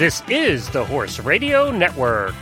[0.00, 2.34] This is the Horse Radio Network.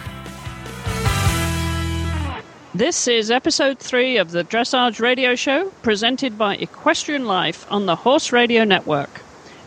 [2.73, 7.97] This is episode three of the Dressage Radio Show, presented by Equestrian Life on the
[7.97, 9.11] Horse Radio Network.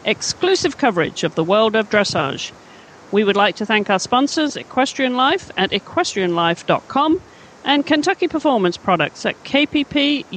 [0.05, 2.53] Exclusive coverage of the world of dressage.
[3.11, 7.21] We would like to thank our sponsors, Equestrian Life at equestrianlife.com
[7.65, 10.27] and Kentucky Performance Products at kppusa.com.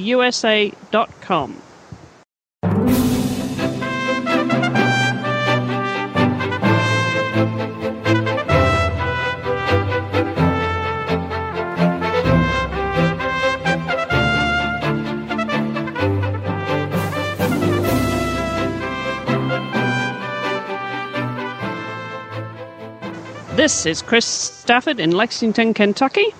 [23.65, 26.35] This is Chris Stafford in Lexington, Kentucky.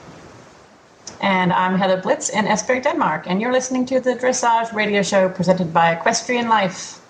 [1.22, 3.26] And I'm Heather Blitz in Esbjerg, Denmark.
[3.26, 7.02] And you're listening to the Dressage Radio Show presented by Equestrian Life.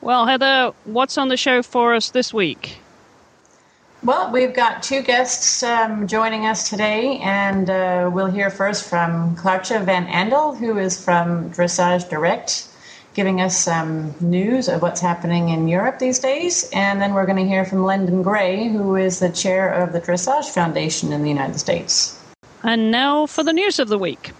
[0.00, 2.78] Well, Heather, what's on the show for us this week?
[4.02, 9.36] Well, we've got two guests um, joining us today, and uh, we'll hear first from
[9.36, 12.67] Claartje van Andel, who is from Dressage Direct
[13.18, 16.70] giving us some news of what's happening in Europe these days.
[16.72, 20.00] And then we're going to hear from Lendon Gray, who is the chair of the
[20.00, 22.16] Dressage Foundation in the United States.
[22.62, 24.30] And now for the news of the week.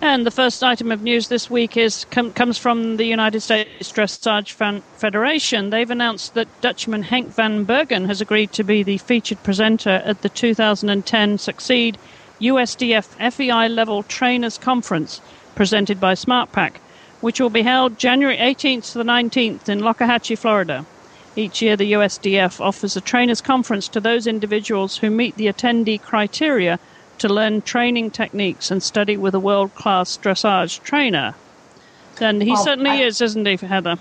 [0.00, 3.92] And the first item of news this week is com- comes from the United States
[3.92, 5.70] Dressage Fan- Federation.
[5.70, 10.22] They've announced that Dutchman Henk van Bergen has agreed to be the featured presenter at
[10.22, 11.96] the 2010 Succeed
[12.40, 15.22] USDF FEI Level Trainers Conference
[15.54, 16.76] presented by SmartPak,
[17.22, 20.84] which will be held January 18th to the 19th in Loxahatchee, Florida.
[21.34, 26.00] Each year, the USDF offers a trainers conference to those individuals who meet the attendee
[26.00, 26.78] criteria
[27.18, 31.34] to learn training techniques and study with a world class dressage trainer.
[32.20, 33.96] And he certainly I, is, isn't he, Heather?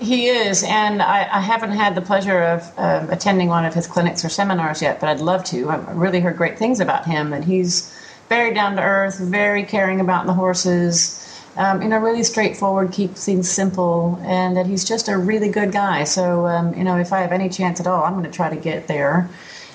[0.00, 3.88] He is, and I, I haven't had the pleasure of um, attending one of his
[3.88, 5.70] clinics or seminars yet, but I'd love to.
[5.70, 7.92] I've really heard great things about him, and he's
[8.28, 11.24] very down to earth, very caring about the horses.
[11.56, 15.72] Um, you know, really straightforward, keeps things simple, and that he's just a really good
[15.72, 16.04] guy.
[16.04, 18.50] So, um, you know, if I have any chance at all, I'm going to try
[18.50, 19.28] to get there.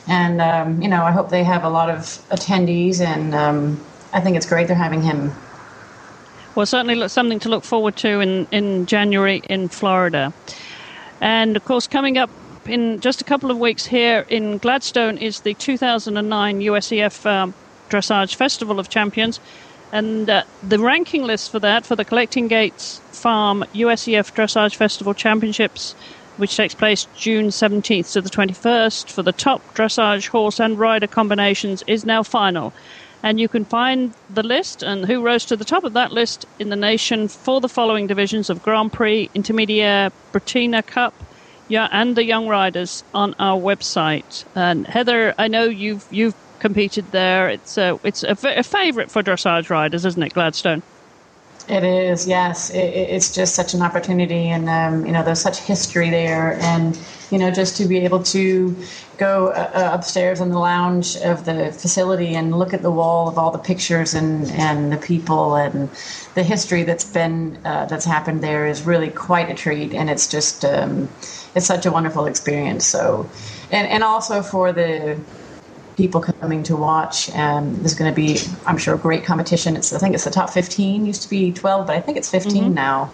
[0.08, 4.22] And, um, you know, I hope they have a lot of attendees, and um, I
[4.22, 5.34] think it's great they're having him
[6.56, 10.34] well, certainly something to look forward to in, in January in Florida.
[11.22, 12.30] And of course, coming up
[12.66, 17.54] in just a couple of weeks here in Gladstone is the 2009 USEF um,
[17.90, 19.40] Dressage Festival of Champions.
[19.92, 25.14] And uh, the ranking list for that, for the Collecting Gaits Farm USEF Dressage Festival
[25.14, 25.94] Championships,
[26.38, 31.08] which takes place June 17th to the 21st, for the top dressage horse and rider
[31.08, 32.74] combinations, is now final.
[33.24, 36.46] And you can find the list and who rose to the top of that list
[36.60, 41.14] in the nation for the following divisions of Grand Prix, Intermediate, Brentina Cup,
[41.70, 44.44] yeah, and the Young Riders on our website.
[44.56, 47.50] And Heather, I know you've you've competed there.
[47.50, 50.84] It's a it's a, a favourite for dressage riders, isn't it, Gladstone?
[51.70, 52.70] It is, yes.
[52.72, 57.00] It, it's just such an opportunity, and um, you know, there's such history there, and
[57.32, 58.76] you know, just to be able to
[59.18, 63.30] go uh, uh, upstairs in the lounge of the facility and look at the wall
[63.30, 65.90] of all the pictures and and the people and
[66.36, 70.28] the history that's been uh, that's happened there is really quite a treat, and it's
[70.28, 71.08] just um,
[71.56, 72.86] it's such a wonderful experience.
[72.86, 73.30] So,
[73.72, 75.18] and and also for the
[75.96, 77.34] people coming to watch.
[77.36, 79.76] Um, there's going to be, I'm sure, great competition.
[79.76, 81.06] It's I think it's the top 15.
[81.06, 82.74] Used to be 12, but I think it's 15 mm-hmm.
[82.74, 83.14] now.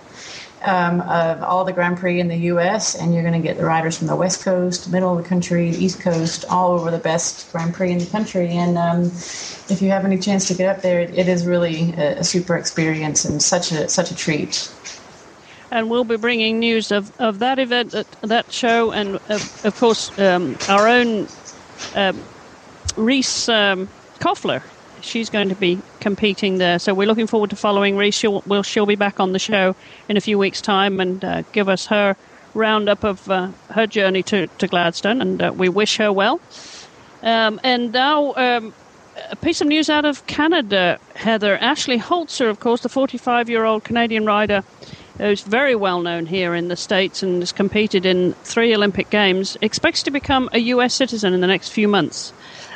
[0.62, 3.64] Um, of all the Grand Prix in the U.S., and you're going to get the
[3.64, 7.50] riders from the West Coast, middle of the country, East Coast, all over the best
[7.54, 8.50] Grand Prix in the country.
[8.50, 11.94] And um, if you have any chance to get up there, it, it is really
[11.94, 14.70] a, a, super experience and such a such a treat.
[15.72, 19.78] And we'll be bringing news of, of that event, that, that show, and of, of
[19.78, 21.28] course um, our own
[21.96, 22.22] um,
[23.00, 23.88] Reese um,
[24.20, 24.62] Koffler.
[25.02, 28.16] She's going to be competing there, so we're looking forward to following Reese.
[28.16, 29.76] She'll, she'll be back on the show
[30.10, 32.18] in a few weeks' time and uh, give us her
[32.54, 36.42] roundup of uh, her journey to, to Gladstone, and uh, we wish her well.
[37.24, 38.74] Um, and now, um,
[39.32, 41.58] a piece of news out of Canada, Heather.
[41.58, 44.64] Ashley Holzer, of course, the 45 year old Canadian rider
[45.18, 49.58] who's very well known here in the States and has competed in three Olympic Games,
[49.62, 50.94] expects to become a U.S.
[50.94, 52.32] citizen in the next few months.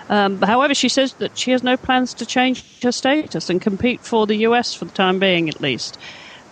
[0.09, 4.03] Um, however, she says that she has no plans to change her status and compete
[4.03, 5.97] for the US for the time being, at least.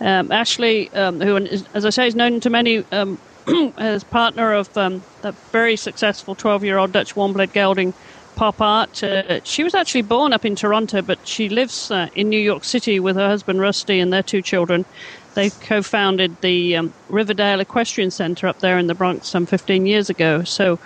[0.00, 1.36] Um, Ashley, um, who,
[1.74, 3.18] as I say, is known to many um,
[3.78, 7.94] as partner of um, the very successful 12 year old Dutch warmblood gelding
[8.34, 9.02] Pop Art.
[9.02, 12.64] Uh, she was actually born up in Toronto, but she lives uh, in New York
[12.64, 14.86] City with her husband Rusty and their two children.
[15.34, 20.10] they co-founded the um, Riverdale Equestrian Center up there in the Bronx some 15 years
[20.10, 20.44] ago.
[20.44, 20.80] So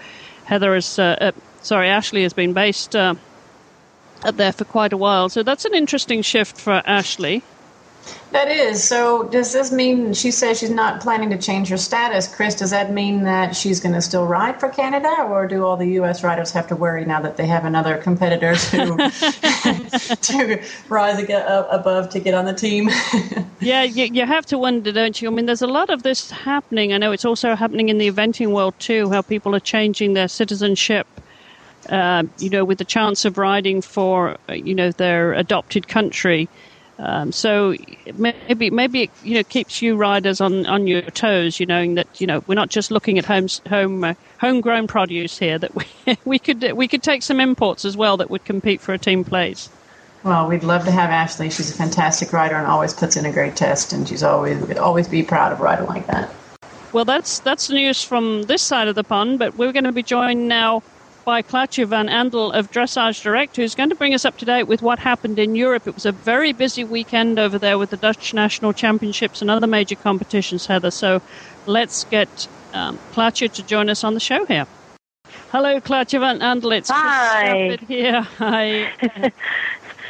[0.44, 1.32] Heather is, uh,
[1.66, 3.14] sorry, Ashley has been based uh,
[4.22, 5.28] up there for quite a while.
[5.28, 7.42] So that's an interesting shift for Ashley.
[8.30, 8.84] That is.
[8.84, 12.32] So, does this mean she says she's not planning to change her status?
[12.32, 15.76] Chris, does that mean that she's going to still ride for Canada, or do all
[15.76, 16.22] the U.S.
[16.22, 19.10] riders have to worry now that they have another competitor to
[20.22, 21.18] to rise
[21.70, 22.90] above to get on the team?
[23.60, 25.28] yeah, you, you have to wonder, don't you?
[25.28, 26.92] I mean, there's a lot of this happening.
[26.92, 29.10] I know it's also happening in the eventing world too.
[29.10, 31.06] How people are changing their citizenship.
[31.88, 36.48] Uh, you know, with the chance of riding for, you know, their adopted country.
[36.98, 37.74] Um, so
[38.14, 42.20] maybe maybe it you know keeps you riders on, on your toes, you knowing that
[42.20, 45.58] you know we're not just looking at home home uh, homegrown produce here.
[45.58, 45.74] That
[46.06, 48.98] we we could we could take some imports as well that would compete for a
[48.98, 49.68] team place.
[50.24, 51.50] Well, we'd love to have Ashley.
[51.50, 54.78] She's a fantastic rider and always puts in a great test, and she's always would
[54.78, 56.32] always be proud of a rider like that.
[56.94, 60.02] Well, that's that's news from this side of the pond, but we're going to be
[60.02, 60.82] joined now
[61.26, 64.68] by Claartje van Andel of Dressage Direct, who's going to bring us up to date
[64.68, 65.88] with what happened in Europe.
[65.88, 69.66] It was a very busy weekend over there with the Dutch National Championships and other
[69.66, 70.92] major competitions, Heather.
[70.92, 71.20] So
[71.66, 74.68] let's get um, Claartje to join us on the show here.
[75.50, 76.76] Hello, Claartje van Andel.
[76.76, 77.76] It's Hi.
[77.76, 78.20] Chris here.
[78.20, 78.92] Hi.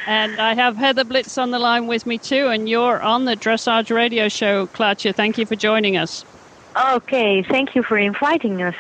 [0.07, 3.37] and I have Heather Blitz on the line with me too, and you're on the
[3.37, 5.15] Dressage Radio Show, Claartje.
[5.15, 6.27] Thank you for joining us.
[6.77, 8.75] Okay, thank you for inviting us.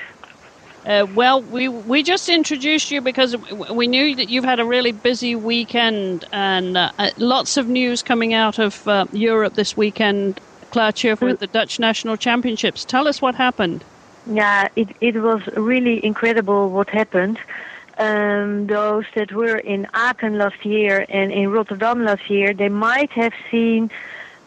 [0.86, 3.36] Uh, well, we we just introduced you because
[3.72, 8.04] we knew that you've had a really busy weekend and uh, uh lots of news
[8.04, 10.40] coming out of uh, Europe this weekend.
[10.70, 12.84] Claartje with the Dutch National Championships.
[12.84, 13.82] Tell us what happened.
[14.26, 17.38] Yeah, it it was really incredible what happened.
[17.98, 23.10] Um, those that were in Aachen last year and in Rotterdam last year, they might
[23.12, 23.90] have seen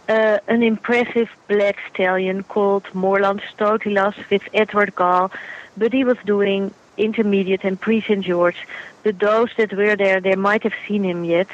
[0.08, 5.32] uh, an impressive black stallion called Moorlands Totilas with Edward Gal
[5.78, 8.24] but he was doing intermediate and Prix St.
[8.24, 8.60] Georges.
[9.04, 11.48] But those that were there, they might have seen him yet.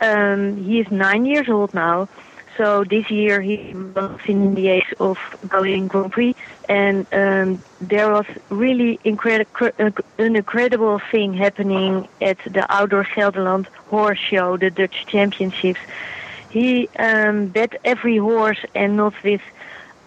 [0.00, 2.08] Um, he is nine years old now.
[2.56, 5.18] So this year he was in the age of
[5.48, 6.36] going Grand Prix,
[6.68, 13.66] and um, there was really incredible, uh, an incredible thing happening at the Outdoor Gelderland
[13.90, 15.80] Horse Show, the Dutch Championships.
[16.50, 19.42] He um, bet every horse and not with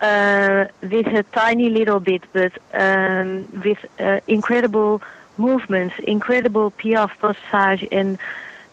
[0.01, 5.01] uh, with a tiny little bit, but um, with uh, incredible
[5.37, 8.17] movements, incredible piaffe passage, and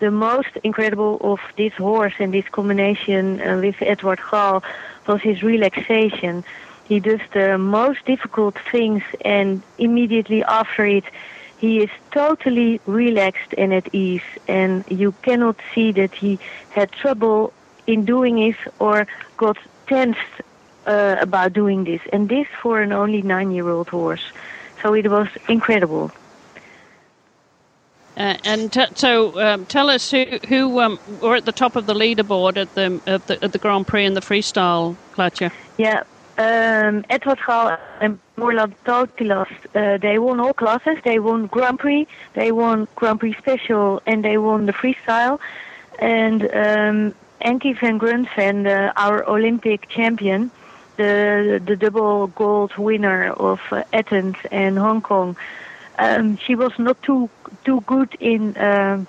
[0.01, 4.63] the most incredible of this horse and this combination uh, with Edward Gal
[5.07, 6.45] was his relaxation.
[6.87, 11.05] He does the most difficult things, and immediately after it,
[11.59, 16.39] he is totally relaxed and at ease, and you cannot see that he
[16.71, 17.53] had trouble
[17.87, 19.07] in doing it or
[19.37, 19.57] got
[19.87, 20.19] tensed
[20.87, 24.25] uh, about doing this, and this for an only nine-year-old horse.
[24.83, 26.11] So it was incredible.
[28.17, 31.87] Uh, and t- so, um, tell us who who um, were at the top of
[31.87, 35.51] the leaderboard at the at the, at the Grand Prix in the freestyle, Claartje.
[35.79, 36.05] Yeah,
[36.39, 40.99] um, Edward Gal and Moorlands Totilas, uh, they won all classes.
[41.05, 45.41] They won Grand Prix, they won Grand Prix Special, and they won the freestyle.
[45.99, 50.51] And um, Anky van Grunsven, uh, our Olympic champion,
[50.97, 53.61] the the double gold winner of
[53.93, 55.37] Athens and Hong Kong.
[55.99, 57.31] Um, she was not too
[57.65, 59.05] too good in uh,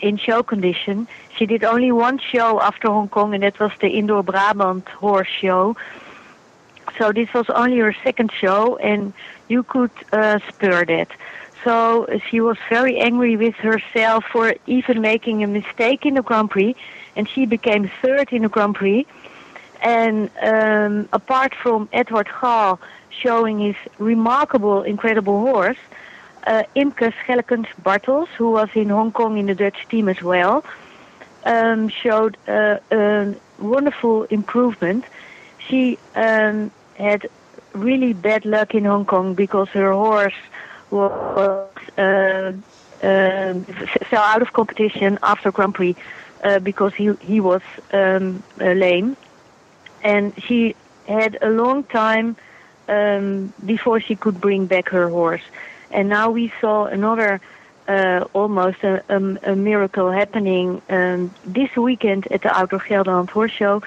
[0.00, 1.06] in show condition.
[1.36, 5.28] She did only one show after Hong Kong, and that was the Indoor Brabant horse
[5.28, 5.76] show.
[6.98, 9.12] So this was only her second show, and
[9.48, 11.08] you could uh, spur that.
[11.64, 16.50] So she was very angry with herself for even making a mistake in the Grand
[16.50, 16.76] Prix,
[17.16, 19.06] and she became third in the Grand Prix.
[19.82, 25.78] And um, apart from Edward Gal showing his remarkable, incredible horse,
[26.46, 30.64] uh, Imke Schellekens Bartels, who was in Hong Kong in the Dutch team as well,
[31.44, 35.04] um, showed uh, a wonderful improvement.
[35.58, 37.26] She um, had
[37.72, 40.34] really bad luck in Hong Kong because her horse
[40.90, 41.44] was
[41.98, 42.52] uh,
[43.02, 45.94] uh, fell out of competition after Grand Prix
[46.42, 47.62] uh, because he he was
[47.92, 49.16] um, uh, lame
[50.04, 50.76] and she
[51.08, 52.36] had a long time
[52.88, 55.42] um, before she could bring back her horse.
[55.90, 57.40] And now we saw another
[57.88, 63.52] uh, almost a, a, a, miracle happening um, this weekend at the Outdoor Gelderland Horse
[63.52, 63.82] Show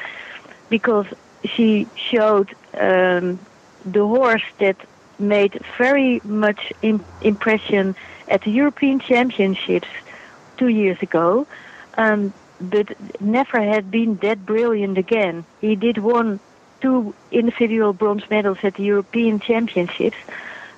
[0.70, 1.08] because
[1.44, 3.40] she showed um,
[3.86, 4.78] the horse that
[5.18, 7.96] made very much Im- impression
[8.28, 9.88] at the European Championships
[10.58, 11.48] two years ago.
[11.98, 15.46] Um, but never had been that brilliant again.
[15.62, 16.40] He did won
[16.82, 20.18] two individual bronze medals at the European Championships.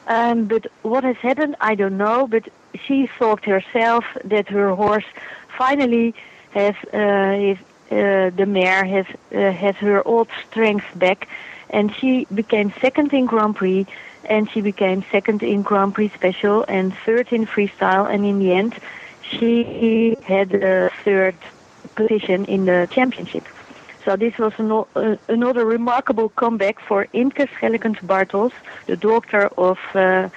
[0.07, 2.27] Um, but what has happened, I don't know.
[2.27, 2.50] But
[2.86, 5.05] she thought herself that her horse
[5.57, 6.15] finally
[6.51, 7.57] has uh, his,
[7.91, 11.27] uh, the mare has uh, has her old strength back,
[11.69, 13.86] and she became second in Grand Prix,
[14.25, 18.51] and she became second in Grand Prix Special and third in freestyle, and in the
[18.53, 18.75] end,
[19.21, 21.36] she had the third
[21.96, 23.43] position in the championship.
[24.05, 28.53] So this was an, uh, another remarkable comeback for Imke Schellekens Bartels,
[28.88, 30.29] the daughter of uh,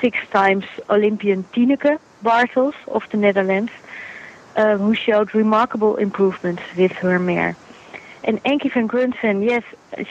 [0.00, 3.72] six times Olympian Tineke Bartels of the Netherlands,
[4.56, 7.56] uh, who showed remarkable improvements with her mare.
[8.24, 9.62] And Anky van Grunsven, yes,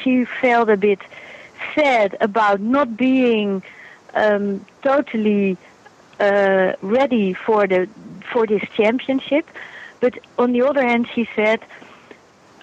[0.01, 0.99] she felt a bit
[1.73, 3.61] sad about not being
[4.13, 5.57] um, totally
[6.19, 7.89] uh, ready for the
[8.31, 9.45] for this championship.
[9.99, 11.61] But on the other hand, she said,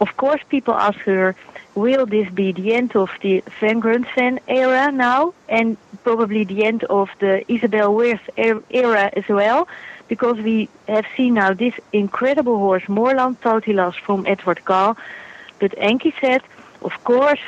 [0.00, 1.34] of course, people ask her,
[1.74, 6.84] will this be the end of the Van Grunsven era now, and probably the end
[6.84, 9.68] of the Isabell Werth era as well?
[10.08, 14.96] Because we have seen now this incredible horse, Moorland Totilas from Edward Gal.
[15.58, 16.42] But Anky said,
[16.82, 17.40] of course,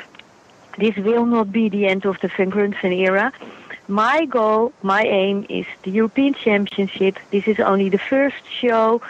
[0.79, 3.33] this will not be the end of the Van Grunsven era.
[3.88, 7.19] My goal, my aim is the European Championship.
[7.31, 9.03] This is only the first show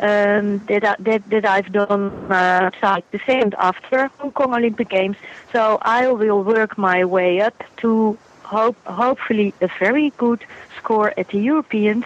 [0.00, 2.70] um, that, I, that that I've done uh,
[3.10, 5.16] the same after Hong Kong Olympic Games.
[5.52, 10.44] So I will work my way up to hope hopefully a very good
[10.78, 12.04] score at the Europeans.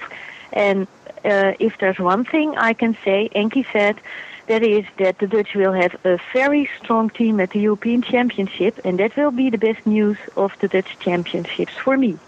[0.53, 0.87] And
[1.25, 4.01] uh, if there's one thing I can say, Anky said,
[4.47, 8.79] that is that the Dutch will have a very strong team at the European Championship,
[8.85, 12.19] and that will be the best news of the Dutch Championships for me.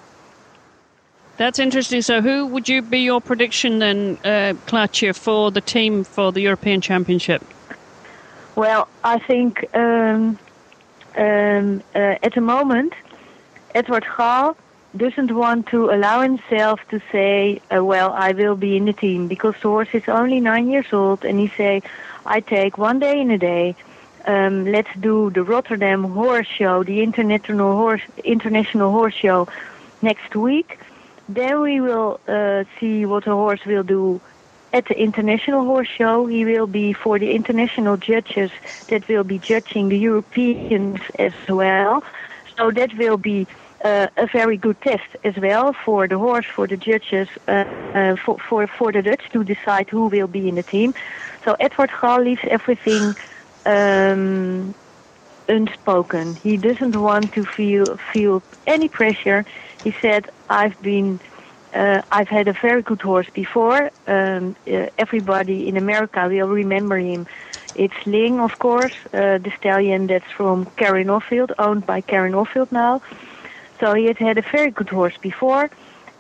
[1.37, 2.01] That's interesting.
[2.01, 4.55] So, who would you be your prediction then, uh,
[5.13, 7.45] for the team for the European Championship?
[8.55, 10.39] Well, I think um,
[11.17, 12.95] um, uh, at the moment,
[13.75, 14.57] Edward Gal
[14.97, 19.29] doesn't want to allow himself to say, uh, "Well, I will be in the team,"
[19.29, 21.83] because the horse is only nine years old, and he say,
[22.25, 23.75] "I take one day in a day."
[24.25, 29.49] Um, let's do the Rotterdam Horse Show, the international horse international horse show,
[30.01, 30.79] next week
[31.29, 34.21] then we will uh, see what the horse will do
[34.73, 36.27] at the international horse show.
[36.27, 38.51] He will be for the international judges
[38.89, 42.05] that will be judging the Europeans as well.
[42.57, 43.47] So that will be
[43.85, 48.17] uh, a very good test as well for the horse, for the judges, uh, uh,
[48.17, 50.95] for, for for the Dutch to decide who will be in the team.
[51.45, 53.15] So Edward Gal leaves everything
[53.65, 54.75] um,
[55.49, 56.35] unspoken.
[56.37, 59.45] He doesn't want to feel feel any pressure.
[59.87, 61.21] He said, "I've been."
[61.73, 63.81] Uh, I've had a very good horse before.
[64.09, 67.27] Um, uh, everybody in America will remember him.
[67.77, 72.73] It's Lingh, of course, uh, the stallion that's from Karin Offield, owned by Karin Offield
[72.73, 72.95] now.
[73.79, 75.71] So he has had a very good horse before,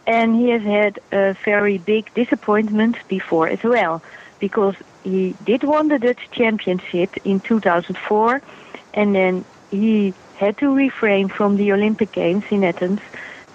[0.06, 3.94] and he has had a very big disappointment before as well,
[4.38, 8.42] because he did won the Dutch Championship in 2004,
[8.94, 13.00] and then he had to refrain from the Olympic Games in Athens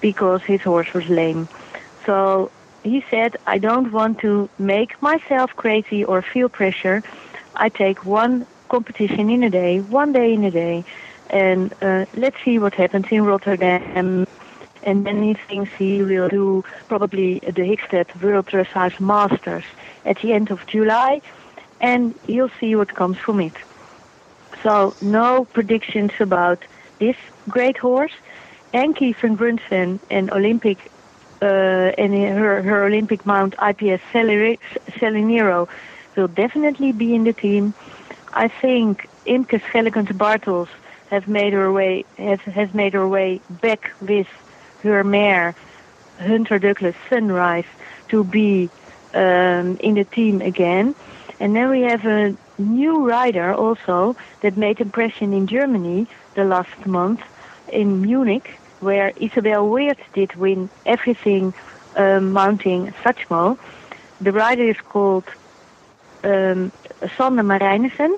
[0.02, 1.48] because his horse was lame.
[2.06, 2.52] So
[2.84, 7.04] he said, I don't want to make myself crazy or feel pressure.
[7.56, 10.84] I take one competition in a day, one day in a day,
[11.30, 14.26] and uh, let's see what happens in Rotterdam.
[14.84, 19.64] And then he thinks he will do probably the Hickstead World Dressage Masters
[20.06, 21.22] at the end of July,
[21.80, 23.54] and he'll see what comes from it.
[24.64, 26.64] So no predictions about
[27.00, 27.16] this
[27.48, 28.14] great horse.
[28.74, 30.92] Anky van Grunsven and Olympic
[31.42, 31.46] uh,
[31.98, 35.68] and her, her Olympic mount IPS Salinero
[36.16, 37.74] will definitely be in the team.
[38.34, 40.70] I think Imke Schellekens Bartels
[41.10, 44.28] has made her way has, has made her way back with
[44.84, 45.56] her mare
[46.20, 47.66] Hunter Douglas Sunrise
[48.10, 48.70] to be
[49.14, 50.96] um, in the team again.
[51.40, 56.86] And then we have a new rider also that made impression in Germany the last
[56.86, 57.22] month
[57.68, 61.54] in Munich, where Isabell Werth did win everything
[61.96, 63.58] um, mounting Satchmo.
[64.20, 65.26] The rider is called
[66.24, 66.72] um,
[67.18, 68.16] Sander Marijnissen.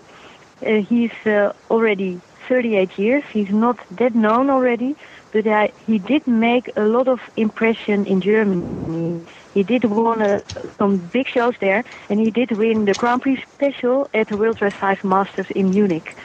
[0.66, 3.24] Uh, he's uh, already 38 years.
[3.32, 4.96] He's not that known already,
[5.32, 9.26] but uh, he did make a lot of impression in Germany.
[9.54, 10.42] He did win uh,
[10.78, 14.58] some big shows there, and he did win the Grand Prix Special at the World
[14.58, 16.16] Dressage Masters in Munich.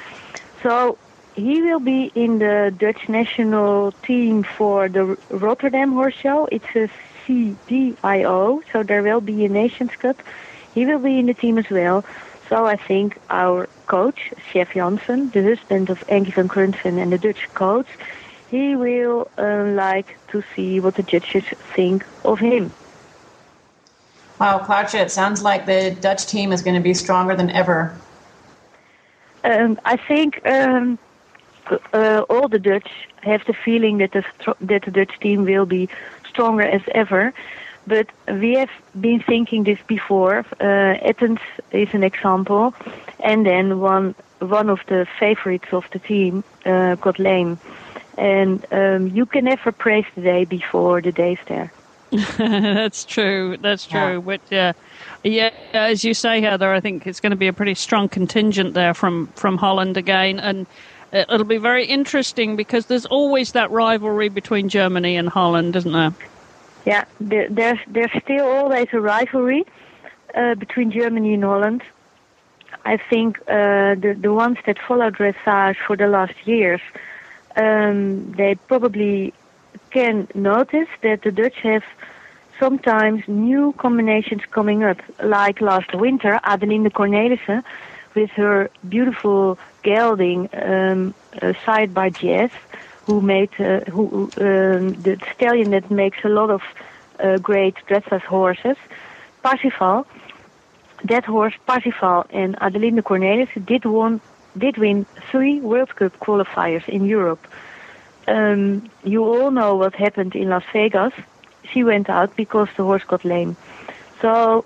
[0.62, 0.99] So
[1.38, 6.49] he will be in the Dutch national team for the Rotterdam Horse Show.
[6.50, 6.90] It's a
[7.25, 10.21] CDIO, so there will be a Nations Cup.
[10.75, 12.04] He will be in the team as well.
[12.49, 17.18] So I think our coach, Sjef Janssen, the husband of Anky van Grunsven and the
[17.18, 17.87] Dutch coach,
[18.50, 22.73] he will uh, like to see what the judges think of him.
[24.40, 27.97] Wow, Claudia, it sounds like the Dutch team is going to be stronger than ever.
[29.45, 30.99] Um, I think um,
[31.93, 32.89] uh, all the Dutch
[33.23, 34.25] have the feeling that the
[34.61, 35.89] that the Dutch team will be
[36.29, 37.33] stronger as ever.
[37.87, 38.71] But we have
[39.01, 40.45] been thinking this before.
[40.61, 41.41] Uh, Athens
[41.73, 42.75] is an example,
[43.21, 47.59] and then one one of the favorites of the team uh, got lame,
[48.17, 51.73] and um, you can never praise the day before the day's there.
[52.39, 53.57] That's true.
[53.61, 53.99] That's true.
[54.15, 54.19] Yeah.
[54.19, 54.73] But uh,
[55.25, 58.75] yeah, as you say, Heather, I think it's going to be a pretty strong contingent
[58.75, 60.67] there from from Holland again, and
[61.12, 66.15] it'll be very interesting because there's always that rivalry between Germany and Holland, isn't there?
[66.85, 69.65] Yeah, there, there's there's still always a rivalry
[70.35, 71.83] uh, between Germany and Holland.
[72.85, 76.81] I think uh, the the ones that follow dressage for the last years,
[77.57, 79.35] um, they probably
[79.91, 81.85] can notice that the Dutch have
[82.59, 84.99] sometimes new combinations coming up.
[85.23, 87.62] Like last winter, Adeline Cornelissen
[88.15, 89.59] with her beautiful
[89.90, 92.52] gelding um, uh, side by Jess,
[93.07, 94.04] who made uh, who
[94.49, 96.62] um, the stallion that makes a lot of
[97.18, 98.78] uh, great dressage horses,
[99.42, 100.07] Parzival.
[101.04, 104.21] That horse Parzival and Adeline Cornelissen did won
[104.64, 107.45] did win three World Cup qualifiers in Europe.
[108.26, 111.14] Um, you all know what happened in Las Vegas.
[111.71, 113.57] She went out because the horse got lame.
[114.21, 114.64] So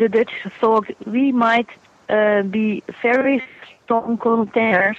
[0.00, 1.70] the Dutch thought we might
[2.08, 3.42] uh, be very
[3.84, 4.96] strong contenders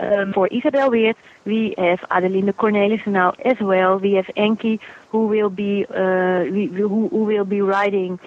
[0.00, 1.16] um, for Isabell Werth.
[1.44, 3.98] We have Adeline Cornelissen now as well.
[3.98, 4.80] We have Anky,
[5.10, 8.18] who will be uh, who, who will be riding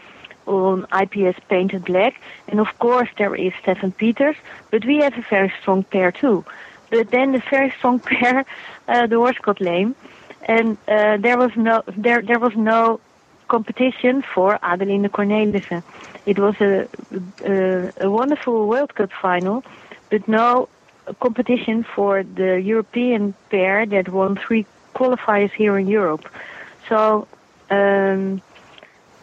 [0.47, 4.35] on IPS Painted Black, and of course there is Steffen Peters.
[4.71, 6.43] But we have a very strong pair too.
[6.89, 8.45] But then the very strong pair,
[8.87, 9.95] uh, the horse got lame,
[10.45, 12.99] and uh, there was no there there was no
[13.47, 15.83] competition for Adeline Cornelissen.
[16.25, 16.87] It was a,
[17.43, 19.63] a, a wonderful World Cup final,
[20.11, 20.69] but no
[21.19, 26.29] competition for the European pair that won three qualifiers here in Europe.
[26.87, 27.27] So
[27.71, 28.41] um,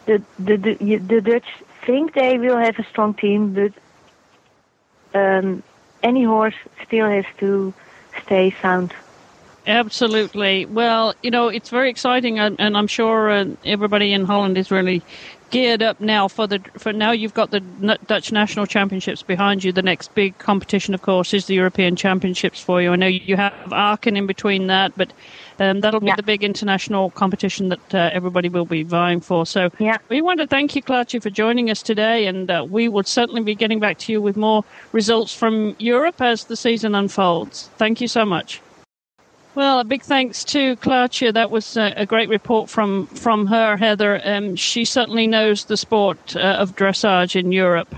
[0.05, 1.47] the, the, the the Dutch
[1.85, 3.73] think they will have a strong team, but
[5.13, 5.63] um,
[6.03, 7.73] any horse still has to
[8.23, 8.93] stay sound.
[9.67, 10.65] Absolutely.
[10.65, 14.71] Well, you know, it's very exciting, and, and I'm sure uh, everybody in Holland is
[14.71, 15.03] really
[15.49, 17.11] geared up now for the for now.
[17.11, 17.59] You've got the
[18.07, 19.71] Dutch national championships behind you.
[19.71, 22.91] The next big competition, of course, is the European Championships for you.
[22.91, 25.11] I know you have Aachen in between that, but
[25.59, 26.15] um, that'll be yeah.
[26.15, 29.45] the big international competition that uh, everybody will be vying for.
[29.45, 29.97] So yeah.
[30.09, 33.43] we want to thank you, Claudia, for joining us today, and uh, we will certainly
[33.43, 37.69] be getting back to you with more results from Europe as the season unfolds.
[37.77, 38.61] Thank you so much.
[39.59, 41.33] Well, a big thanks to Claudia.
[41.33, 44.21] That was a, a great report from, from her, Heather.
[44.23, 47.93] Um, she certainly knows the sport uh, of dressage in Europe.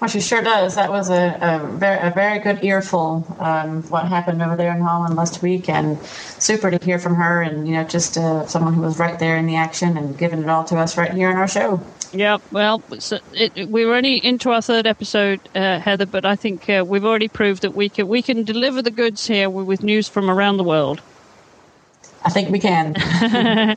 [0.00, 0.74] Well, she sure does.
[0.74, 3.26] That was a, a, very, a very good earful.
[3.38, 7.40] Um, what happened over there in Holland last week, and super to hear from her,
[7.40, 10.42] and you know, just uh, someone who was right there in the action and giving
[10.42, 11.80] it all to us right here in our show.
[12.12, 16.68] Yeah, well, it, it, we're only into our third episode, uh, Heather, but I think
[16.68, 20.08] uh, we've already proved that we can we can deliver the goods here with news
[20.08, 21.00] from around the world.
[22.26, 22.96] I think we can.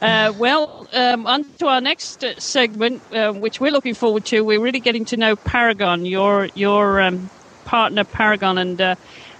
[0.00, 4.40] uh, well, um, on to our next uh, segment, uh, which we're looking forward to.
[4.40, 7.28] We're really getting to know Paragon, your your um,
[7.66, 8.94] partner Paragon, and uh,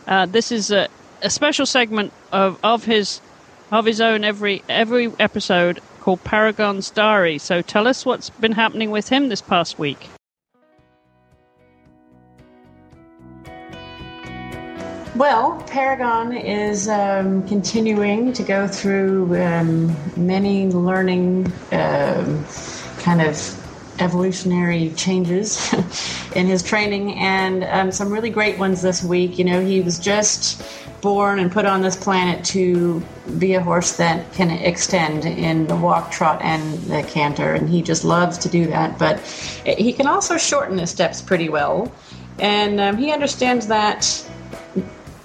[0.07, 0.89] uh, this is a,
[1.23, 3.23] a, special segment of, of his
[3.71, 7.39] of his own every every episode called Paragon's Diary.
[7.39, 10.11] So tell us what's been happening with him this past week.
[15.15, 22.47] Well, Paragon is um, continuing to go through um, many learning um,
[23.01, 25.71] kind of evolutionary changes
[26.35, 29.39] in his training and um, some really great ones this week.
[29.39, 30.65] You know, he was just
[31.03, 33.03] born and put on this planet to
[33.39, 37.83] be a horse that can extend in the walk, trot, and the canter, and he
[37.83, 38.99] just loves to do that.
[38.99, 39.21] But
[39.67, 41.93] he can also shorten his steps pretty well,
[42.39, 44.27] and um, he understands that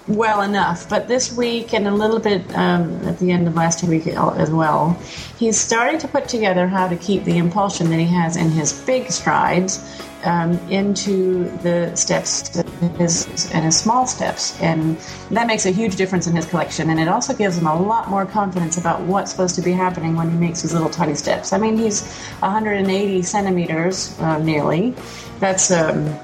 [0.07, 0.89] well enough.
[0.89, 4.49] But this week and a little bit um, at the end of last week as
[4.49, 4.99] well,
[5.37, 8.73] he's starting to put together how to keep the impulsion that he has in his
[8.85, 12.57] big strides um, into the steps
[12.97, 14.59] his, and his small steps.
[14.61, 14.97] And
[15.31, 16.89] that makes a huge difference in his collection.
[16.89, 20.15] And it also gives him a lot more confidence about what's supposed to be happening
[20.15, 21.53] when he makes his little tiny steps.
[21.53, 22.07] I mean, he's
[22.39, 24.95] 180 centimeters uh, nearly.
[25.39, 25.71] That's.
[25.71, 26.17] Um,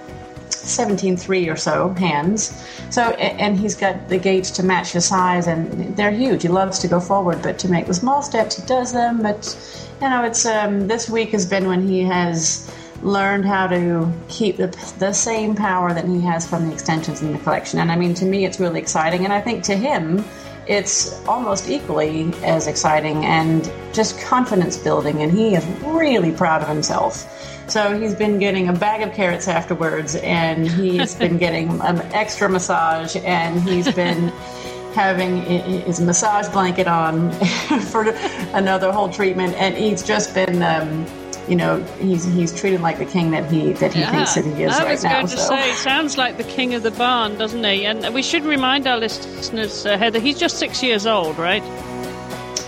[0.63, 2.65] 17.3 or so hands.
[2.89, 6.43] So, and he's got the gaits to match his size, and they're huge.
[6.43, 9.21] He loves to go forward, but to make the small steps, he does them.
[9.21, 9.55] But
[10.01, 12.71] you know, it's um, this week has been when he has
[13.01, 14.67] learned how to keep the,
[14.99, 17.79] the same power that he has from the extensions in the collection.
[17.79, 20.23] And I mean, to me, it's really exciting, and I think to him,
[20.67, 25.21] it's almost equally as exciting and just confidence building.
[25.21, 27.52] And he is really proud of himself.
[27.67, 32.49] So he's been getting a bag of carrots afterwards, and he's been getting an extra
[32.49, 34.27] massage, and he's been
[34.93, 37.31] having his massage blanket on
[37.91, 38.09] for
[38.53, 40.61] another whole treatment, and he's just been.
[40.61, 41.05] Um,
[41.47, 44.45] you know, he's he's treated like the king that he that he yeah, thinks that
[44.45, 45.13] he is I right was now.
[45.13, 47.85] going to say, sounds like the king of the barn, doesn't he?
[47.85, 51.61] And we should remind our listeners, uh, Heather, he's just six years old, right?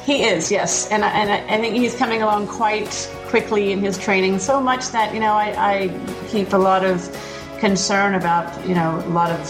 [0.04, 3.80] He is, yes, and I, and I, I think he's coming along quite quickly in
[3.80, 4.40] his training.
[4.40, 7.10] So much that you know, I, I keep a lot of
[7.60, 9.48] concern about you know a lot of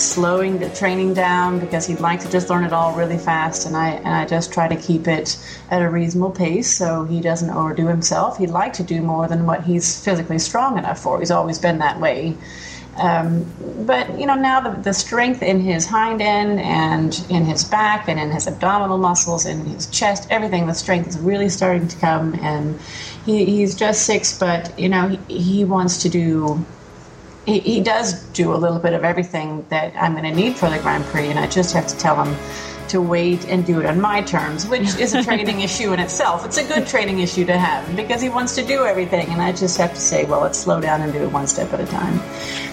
[0.00, 3.76] slowing the training down because he'd like to just learn it all really fast and
[3.76, 5.38] I and I just try to keep it
[5.70, 8.38] at a reasonable pace so he doesn't overdo himself.
[8.38, 11.18] He'd like to do more than what he's physically strong enough for.
[11.18, 12.36] He's always been that way.
[13.00, 13.46] Um,
[13.86, 18.08] but you know now the, the strength in his hind end and in his back
[18.08, 21.96] and in his abdominal muscles and his chest, everything, the strength is really starting to
[21.96, 22.34] come.
[22.42, 22.78] And
[23.24, 26.64] he, he's just six, but you know he, he wants to do.
[27.46, 30.68] He, he does do a little bit of everything that I'm going to need for
[30.68, 32.36] the Grand Prix, and I just have to tell him
[32.90, 36.44] to wait and do it on my terms, which is a training issue in itself.
[36.44, 39.52] It's a good training issue to have because he wants to do everything, and I
[39.52, 41.86] just have to say, well, let's slow down and do it one step at a
[41.86, 42.20] time.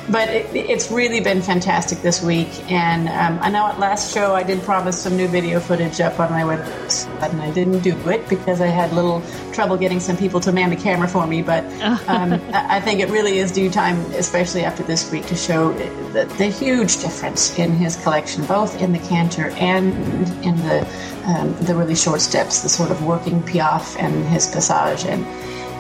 [0.10, 4.34] But it, it's really been fantastic this week, and um, I know at last show
[4.34, 7.94] I did promise some new video footage up on my website, and I didn't do
[8.10, 11.42] it because I had little trouble getting some people to man the camera for me.
[11.42, 11.66] But
[12.08, 15.74] um, I think it really is due time, especially after this week, to show
[16.14, 19.94] the, the huge difference in his collection, both in the canter and
[20.46, 20.88] in the
[21.26, 25.26] um, the really short steps, the sort of working piaffe and his passage, and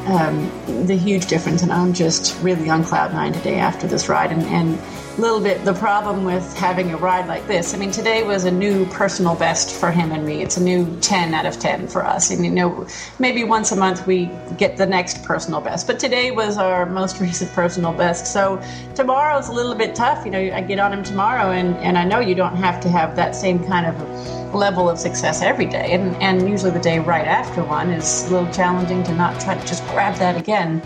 [0.07, 1.61] um, the huge difference.
[1.63, 4.79] And I'm just really on cloud nine today after this ride, and, and
[5.17, 7.73] little bit the problem with having a ride like this.
[7.73, 10.43] I mean, today was a new personal best for him and me.
[10.43, 12.29] It's a new 10 out of 10 for us.
[12.29, 16.29] And you know, maybe once a month we get the next personal best, but today
[16.31, 18.31] was our most recent personal best.
[18.31, 18.61] So
[18.93, 20.23] tomorrow's a little bit tough.
[20.23, 22.89] You know, I get on him tomorrow, and, and I know you don't have to
[22.89, 25.93] have that same kind of level of success every day.
[25.93, 29.55] And, and usually the day right after one is a little challenging to not try
[29.55, 30.81] to just grab that again.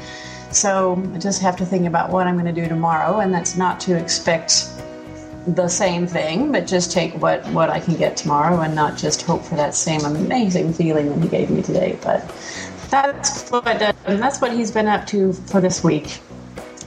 [0.51, 3.55] So I just have to think about what I'm going to do tomorrow, and that's
[3.55, 4.67] not to expect
[5.47, 9.23] the same thing, but just take what, what I can get tomorrow and not just
[9.23, 11.97] hope for that same amazing feeling that he gave me today.
[12.03, 12.21] But
[12.89, 16.19] that's what uh, that's what he's been up to for this week.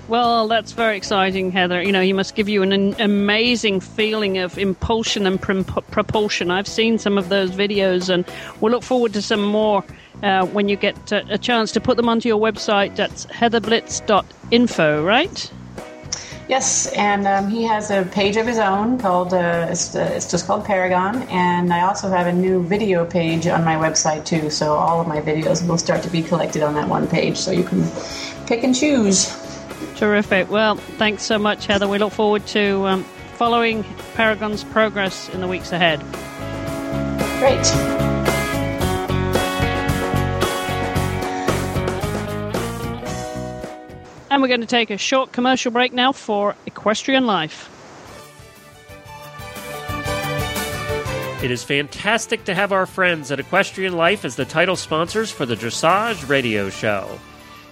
[0.06, 1.82] Well, that's very exciting, Heather.
[1.82, 6.50] You know, he must give you an, an amazing feeling of impulsion and pr- propulsion.
[6.50, 8.26] I've seen some of those videos, and
[8.60, 9.82] we'll look forward to some more
[10.22, 12.96] uh, when you get uh, a chance to put them onto your website.
[12.96, 15.50] That's heatherblitz.info, right?
[16.48, 20.30] Yes, and um, he has a page of his own called uh, it's, uh, it's,
[20.30, 24.50] just called Paragon, and I also have a new video page on my website too.
[24.50, 27.50] So all of my videos will start to be collected on that one page, so
[27.50, 27.90] you can
[28.46, 29.43] pick and choose.
[29.96, 30.50] Terrific.
[30.50, 31.86] Well, thanks so much, Heather.
[31.86, 33.04] We look forward to um,
[33.36, 36.00] following Paragon's progress in the weeks ahead.
[37.38, 38.04] Great.
[44.30, 47.70] And we're going to take a short commercial break now for Equestrian Life.
[51.44, 55.44] It is fantastic to have our friends at Equestrian Life as the title sponsors for
[55.44, 57.20] the Dressage Radio Show.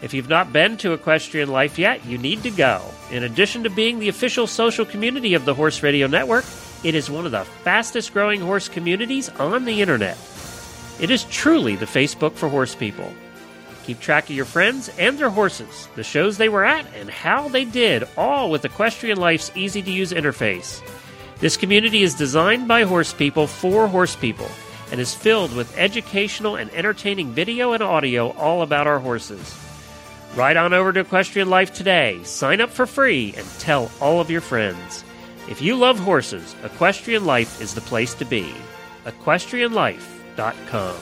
[0.02, 2.82] If you've not been to Equestrian Life yet, you need to go.
[3.12, 6.44] In addition to being the official social community of the Horse Radio Network,
[6.82, 10.18] it is one of the fastest growing horse communities on the internet.
[11.00, 13.12] It is truly the Facebook for horse people.
[13.84, 17.48] Keep track of your friends and their horses, the shows they were at, and how
[17.48, 20.80] they did, all with Equestrian Life's easy to use interface.
[21.38, 24.48] This community is designed by horse people for horse people
[24.90, 29.58] and is filled with educational and entertaining video and audio all about our horses.
[30.34, 34.30] Ride on over to Equestrian Life today, sign up for free, and tell all of
[34.30, 35.04] your friends.
[35.48, 38.54] If you love horses, Equestrian Life is the place to be.
[39.04, 40.94] EquestrianLife.com.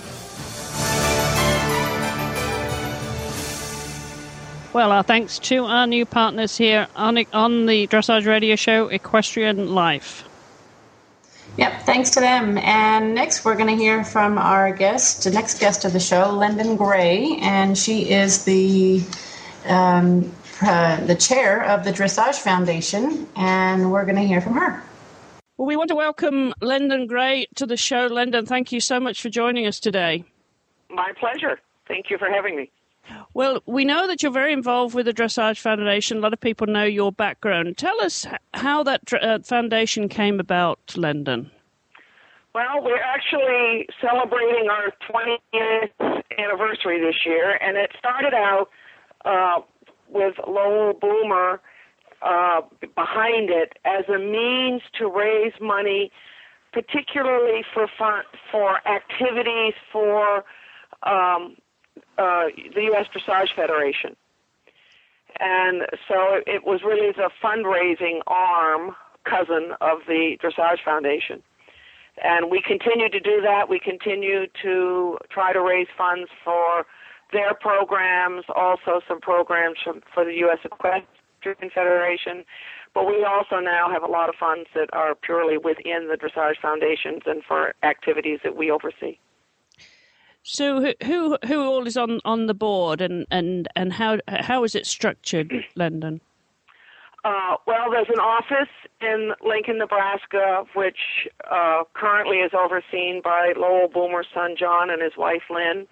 [4.72, 9.74] Well, our thanks to our new partners here on, on the Dressage Radio Show, Equestrian
[9.74, 10.24] Life.
[11.60, 12.56] Yep, thanks to them.
[12.56, 16.30] And next, we're going to hear from our guest, the next guest of the show,
[16.30, 19.02] Lendon Gray, and she is the
[19.66, 24.82] um, uh, the chair of the Dressage Foundation, and we're going to hear from her.
[25.58, 28.06] Well, we want to welcome Lendon Gray to the show.
[28.06, 30.24] Lendon, thank you so much for joining us today.
[30.88, 31.60] My pleasure.
[31.86, 32.70] Thank you for having me.
[33.34, 36.18] Well, we know that you're very involved with the Dressage Foundation.
[36.18, 37.76] A lot of people know your background.
[37.76, 41.50] Tell us how that uh, foundation came about, Lendon.
[42.52, 48.70] Well, we're actually celebrating our 20th anniversary this year, and it started out
[49.24, 49.60] uh,
[50.08, 51.60] with Lowell Boomer
[52.22, 52.62] uh,
[52.96, 56.10] behind it as a means to raise money,
[56.72, 60.44] particularly for fun, for activities for
[61.04, 61.56] um,
[62.18, 63.06] uh, the U.S.
[63.14, 64.16] Dressage Federation.
[65.38, 71.42] And so it was really the fundraising arm, cousin of the Dressage Foundation.
[72.22, 73.68] And we continue to do that.
[73.68, 76.84] We continue to try to raise funds for
[77.32, 80.58] their programs, also some programs from, for the U.S.
[80.64, 82.44] Equestrian Federation.
[82.92, 86.60] But we also now have a lot of funds that are purely within the Dressage
[86.60, 89.18] Foundations and for activities that we oversee.
[90.42, 94.64] So who who who all is on, on the board and, and, and how how
[94.64, 96.20] is it structured, Lendon?
[97.22, 98.72] Uh, well, there's an office
[99.02, 105.12] in Lincoln, Nebraska, which uh, currently is overseen by Lowell Boomer's son John and his
[105.18, 105.86] wife Lynn.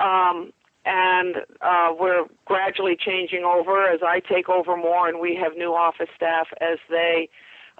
[0.00, 0.52] Um,
[0.86, 5.74] and uh, we're gradually changing over as I take over more, and we have new
[5.74, 7.28] office staff as they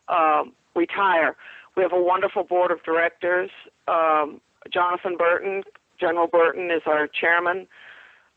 [0.09, 1.37] um, retire.
[1.77, 3.51] We have a wonderful board of directors.
[3.89, 5.63] Um, Jonathan Burton,
[5.99, 7.67] General Burton, is our chairman.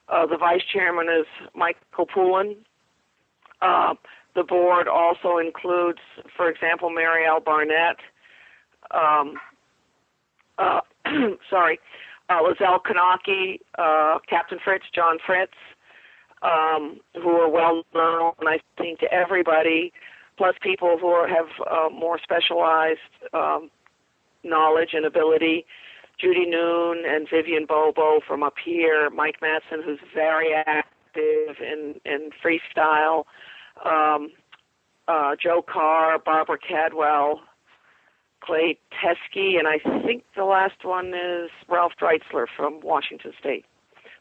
[0.09, 2.57] Uh, the vice chairman is Michael Poulin.
[3.61, 3.95] Uh,
[4.35, 5.99] the board also includes,
[6.35, 7.97] for example, Marielle Barnett.
[8.91, 9.35] Um,
[10.57, 10.81] uh,
[11.49, 11.79] sorry,
[12.29, 15.53] uh, Lizelle Kanaki, uh, Captain Fritz, John Fritz,
[16.41, 19.93] um, who are well known, I think, to everybody,
[20.37, 22.99] plus people who are, have uh, more specialized
[23.33, 23.69] um,
[24.43, 25.65] knowledge and ability.
[26.23, 32.29] Judy Noon and Vivian Bobo from up here, Mike Matson, who's very active in, in
[32.41, 33.25] freestyle,
[33.83, 34.29] um,
[35.09, 37.41] uh, Joe Carr, Barbara Cadwell,
[38.39, 43.65] Clay Teske, and I think the last one is Ralph Dreitzler from Washington State.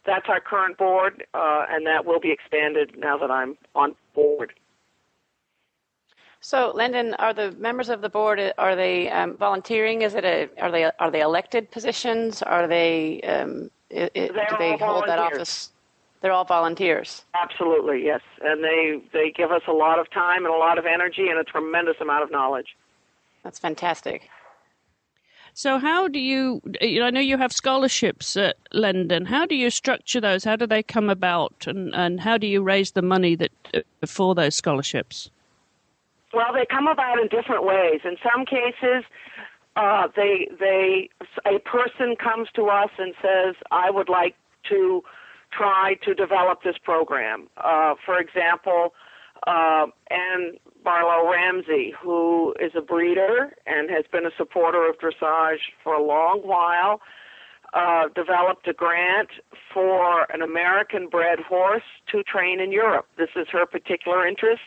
[0.05, 4.51] That's our current board, uh, and that will be expanded now that I'm on board.
[6.45, 10.01] So, Lendon, are the members of the board are they um, volunteering?
[10.01, 12.41] Is it a are they are they elected positions?
[12.41, 15.71] Are they um, it, it, do they hold that office?
[16.19, 17.23] They're all volunteers.
[17.33, 20.85] Absolutely, yes, and they they give us a lot of time and a lot of
[20.85, 22.75] energy and a tremendous amount of knowledge.
[23.45, 24.29] That's fantastic.
[25.53, 26.61] So, how do you?
[26.81, 29.27] you know, I know you have scholarships at Lendon.
[29.27, 30.43] How do you structure those?
[30.43, 33.79] How do they come about, and and how do you raise the money that uh,
[34.05, 35.29] for those scholarships?
[36.33, 38.01] Well, they come about in different ways.
[38.03, 39.03] In some cases,
[39.75, 41.09] uh, they they
[41.45, 44.35] a person comes to us and says, "I would like
[44.69, 45.03] to
[45.51, 48.93] try to develop this program." Uh, for example,
[49.45, 55.61] uh, Anne Barlow Ramsey, who is a breeder and has been a supporter of dressage
[55.83, 57.01] for a long while,
[57.73, 59.29] uh, developed a grant
[59.73, 63.07] for an American bred horse to train in Europe.
[63.17, 64.61] This is her particular interest.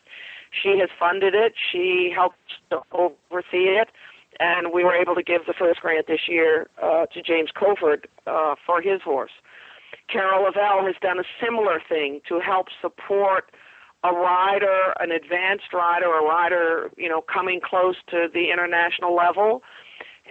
[0.62, 1.55] She has funded it.
[1.71, 2.38] She helped
[2.71, 3.88] to oversee it.
[4.38, 8.07] And we were able to give the first grant this year uh, to James Covert
[8.27, 9.31] uh, for his horse.
[10.09, 13.51] Carol Lavell has done a similar thing to help support
[14.05, 19.62] a rider, an advanced rider, a rider, you know, coming close to the international level.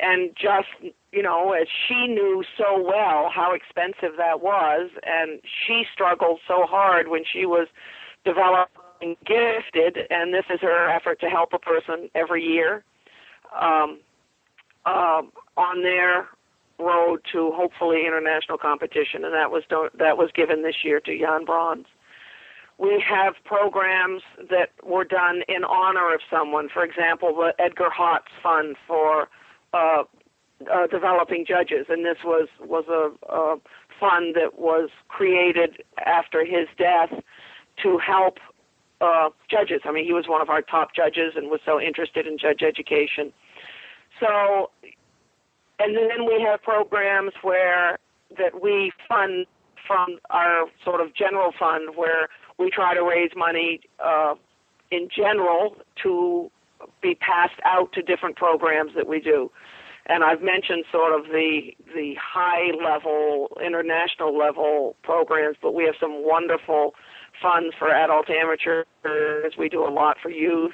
[0.02, 0.68] And just,
[1.12, 6.66] you know, as she knew so well how expensive that was, and she struggled so
[6.68, 7.68] hard when she was
[8.26, 8.85] developing
[9.26, 12.84] gifted, and this is her effort to help a person every year
[13.60, 14.00] um,
[14.86, 15.22] uh,
[15.58, 16.28] on their
[16.80, 19.63] road to hopefully international competition, and that was
[19.98, 21.86] that was given this year to Jan Bronze.
[22.78, 26.68] We have programs that were done in honor of someone.
[26.68, 29.30] For example, the Edgar Hotz Fund for
[29.74, 30.04] uh,
[30.72, 33.58] uh, developing judges, and this was was a, a
[34.00, 37.12] fund that was created after his death
[37.82, 38.39] to help
[39.02, 39.82] uh, judges.
[39.86, 42.62] I mean, he was one of our top judges and was so interested in judge
[42.62, 43.34] education.
[44.20, 44.72] So,
[45.80, 47.98] and then we have programs where
[48.38, 49.46] that we fund
[49.86, 52.28] from our sort of general fund where
[52.58, 54.36] we try to raise money uh,
[54.92, 56.50] in general to
[57.02, 59.52] be passed out to different programs that we do.
[60.08, 65.96] And I've mentioned sort of the the high level, international level programs, but we have
[66.00, 66.94] some wonderful
[67.41, 68.86] funds for adult amateurs.
[69.58, 70.74] We do a lot for youth,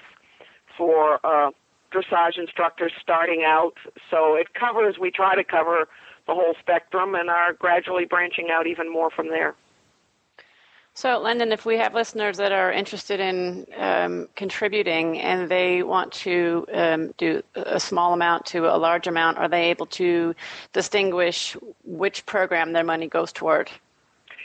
[0.78, 1.52] for uh,
[1.92, 3.74] dressage instructors starting out.
[4.10, 4.98] So it covers.
[5.00, 5.88] We try to cover
[6.28, 9.56] the whole spectrum, and are gradually branching out even more from there.
[10.94, 16.12] So, Lendon, if we have listeners that are interested in um, contributing and they want
[16.14, 20.36] to um, do a small amount to a large amount, are they able to
[20.74, 23.72] distinguish which program their money goes toward?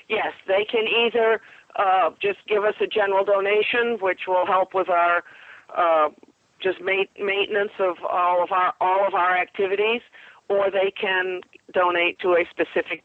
[0.09, 1.40] Yes, they can either
[1.79, 5.23] uh, just give us a general donation, which will help with our
[5.77, 6.09] uh,
[6.61, 10.01] just ma- maintenance of all of our all of our activities,
[10.49, 11.41] or they can
[11.73, 13.03] donate to a specific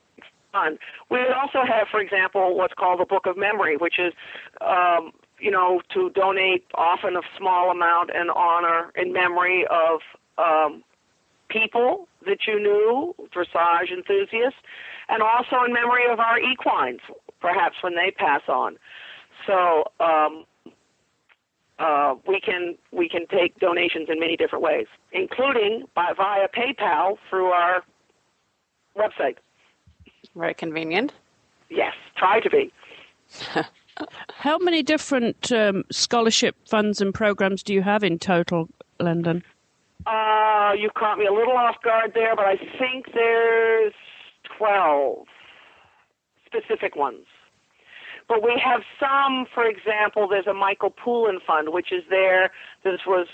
[0.52, 0.78] fund.
[1.10, 4.14] We also have, for example, what's called the Book of Memory, which is,
[4.62, 10.02] um, you know, to donate often a small amount in honor, in memory of
[10.38, 10.84] um,
[11.50, 14.60] people that you knew, dressage enthusiasts,
[15.10, 17.02] and also in memory of our equines,
[17.42, 18.78] perhaps when they pass on.
[19.46, 20.46] So um,
[21.80, 27.18] uh, we can we can take donations in many different ways, including by via PayPal
[27.30, 27.84] through our
[28.96, 29.38] website.
[30.36, 31.14] Very convenient.
[31.70, 32.72] Yes, try to be.
[34.36, 39.44] How many different um, scholarship funds and programs do you have in total, Lendon?
[40.06, 43.94] Uh, you caught me a little off guard there, but I think there's
[44.58, 45.26] 12
[46.46, 47.26] specific ones.
[48.32, 52.50] But we have some, for example, there's a Michael Poulin Fund, which is there.
[52.82, 53.28] This was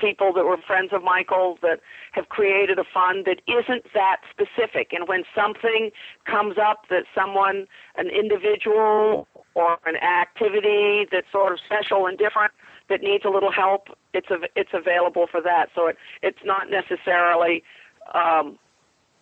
[0.00, 1.78] people that were friends of Michael that
[2.10, 4.92] have created a fund that isn't that specific.
[4.92, 5.92] And when something
[6.24, 12.52] comes up that someone, an individual or an activity that's sort of special and different
[12.88, 15.66] that needs a little help, it's av- it's available for that.
[15.76, 17.62] So it it's not necessarily
[18.14, 18.58] um,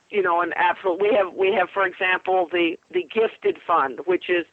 [0.09, 1.03] you know an absolute.
[1.03, 4.47] We have we have for example the the gifted fund, which is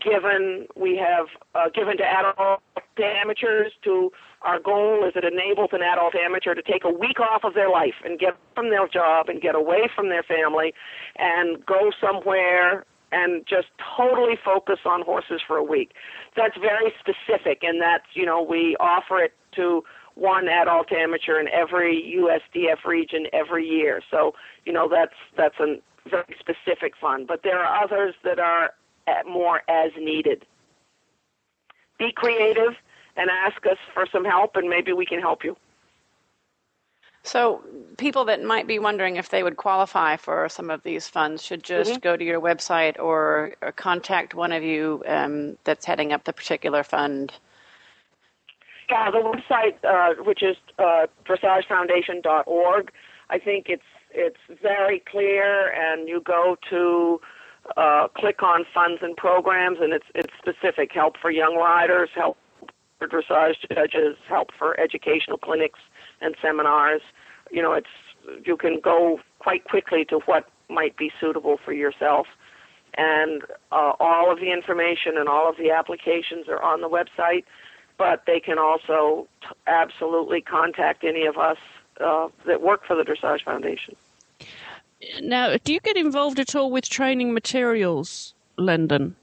[0.00, 2.60] given we have uh, given to adult
[2.98, 4.10] amateurs to
[4.42, 7.70] our goal is it enables an adult amateur to take a week off of their
[7.70, 10.72] life and get from their job and get away from their family
[11.16, 15.92] and go somewhere and just totally focus on horses for a week.
[16.36, 21.48] That's very specific and that's, you know, we offer it to one adult amateur in
[21.48, 24.02] every USDF region every year.
[24.10, 25.76] So, you know, that's that's a
[26.08, 27.26] very specific fund.
[27.26, 28.70] But there are others that are
[29.26, 30.44] more as needed.
[31.98, 32.74] Be creative
[33.16, 35.56] and ask us for some help, and maybe we can help you.
[37.22, 37.62] So,
[37.96, 41.62] people that might be wondering if they would qualify for some of these funds should
[41.62, 42.00] just mm-hmm.
[42.00, 46.34] go to your website or, or contact one of you um, that's heading up the
[46.34, 47.32] particular fund.
[48.90, 52.92] Yeah, the website, uh, which is uh, dressagefoundation.org,
[53.30, 53.82] I think it's
[54.16, 57.20] it's very clear, and you go to
[57.76, 62.36] uh, click on funds and programs, and it's it's specific help for young riders, help
[62.98, 65.80] for dressage judges, help for educational clinics
[66.20, 67.02] and seminars.
[67.50, 67.88] You know, it's
[68.44, 72.26] you can go quite quickly to what might be suitable for yourself,
[72.96, 77.44] and uh, all of the information and all of the applications are on the website.
[77.96, 81.58] But they can also t- absolutely contact any of us
[82.00, 83.94] uh, that work for the Dressage Foundation.
[85.20, 89.16] Now, do you get involved at all with training materials, Lendon?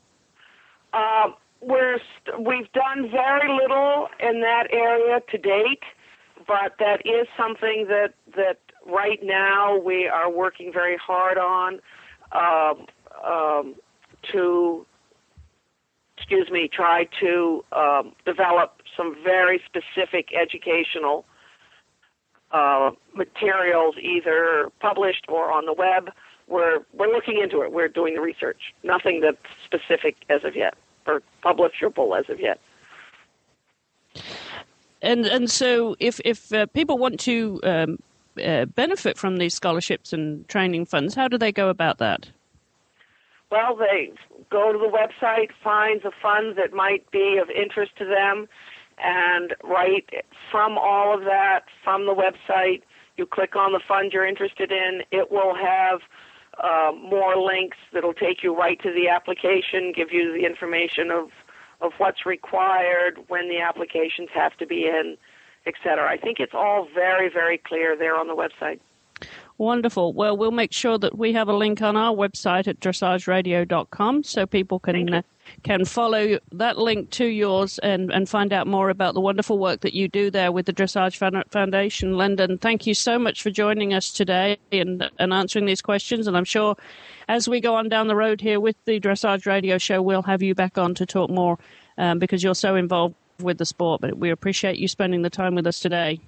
[0.94, 1.30] Uh,
[1.62, 5.84] we're st- we've done very little in that area to date,
[6.48, 11.80] but that is something that that right now we are working very hard on
[12.32, 12.86] um,
[13.24, 13.76] um,
[14.32, 14.86] to
[16.18, 21.26] excuse me try to um, develop some very specific educational
[22.54, 26.10] uh, materials either published or on the web.
[26.48, 27.72] We're we're looking into it.
[27.72, 28.74] We're doing the research.
[28.84, 30.76] Nothing that's specific as of yet
[31.08, 32.60] or publishable as of yet.
[35.02, 38.00] And and so if if uh, people want to um,
[38.44, 42.30] uh, benefit from these scholarships and training funds, how do they go about that?
[43.50, 44.12] Well, they
[44.50, 48.48] go to the website, find the fund that might be of interest to them,
[49.04, 50.08] and right
[50.52, 52.82] from all of that, from the website,
[53.18, 55.02] you click on the fund you're interested in.
[55.12, 56.02] It will have
[56.62, 61.30] uh, more links that'll take you right to the application, give you the information of
[61.82, 65.18] of what's required when the applications have to be in,
[65.66, 66.08] etc.
[66.08, 68.80] I think it's all very, very clear there on the website.
[69.62, 70.14] Wonderful.
[70.14, 74.48] Well, we'll make sure that we have a link on our website at dressageradio.com so
[74.48, 75.22] people can uh,
[75.62, 79.82] can follow that link to yours and, and find out more about the wonderful work
[79.82, 81.16] that you do there with the Dressage
[81.52, 82.18] Foundation.
[82.18, 86.26] Lendon, thank you so much for joining us today and, and answering these questions.
[86.26, 86.76] And I'm sure
[87.28, 90.42] as we go on down the road here with the Dressage Radio Show, we'll have
[90.42, 91.60] you back on to talk more
[92.00, 94.02] um, because you're so involved with the sport.
[94.02, 96.20] But we appreciate you spending the time with us today.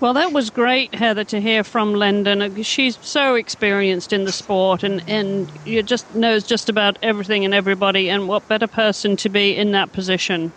[0.00, 2.62] Well, that was great, Heather, to hear from Lendon.
[2.62, 7.52] She's so experienced in the sport and, and you just knows just about everything and
[7.52, 8.08] everybody.
[8.08, 10.52] And what better person to be in that position?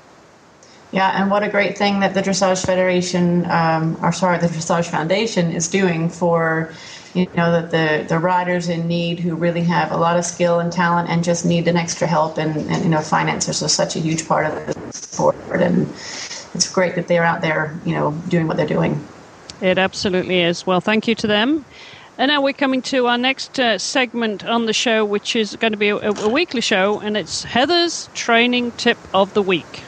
[0.94, 4.90] Yeah, and what a great thing that the Dressage Federation, um, or sorry, the Dressage
[4.90, 6.72] Foundation is doing for,
[7.14, 10.60] you know, that the, the riders in need who really have a lot of skill
[10.60, 12.38] and talent and just need an extra help.
[12.38, 15.36] And, and you know, finances are such a huge part of the sport.
[15.52, 15.88] And
[16.54, 19.06] it's great that they're out there, you know, doing what they're doing.
[19.64, 20.68] It absolutely is.
[20.68, 21.64] Well, thank you to them.
[22.18, 25.72] And now we're coming to our next uh, segment on the show, which is going
[25.72, 29.84] to be a, a, weekly show, and it's Heather's training tip of the week.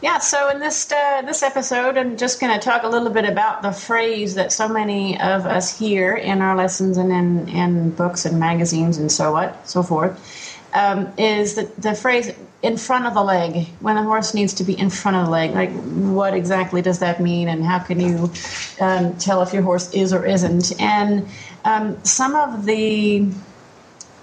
[0.00, 3.26] Yeah, so in this uh, this episode, I'm just going to talk a little bit
[3.26, 7.90] about the phrase that so many of us hear in our lessons and in, in
[7.90, 12.32] books and magazines and so what, so forth um, is the, the phrase
[12.62, 13.68] in front of the leg.
[13.80, 17.00] When a horse needs to be in front of the leg like what exactly does
[17.00, 18.32] that mean and how can you
[18.80, 20.80] um, tell if your horse is or isn't?
[20.80, 21.28] And
[21.64, 23.28] um, some of the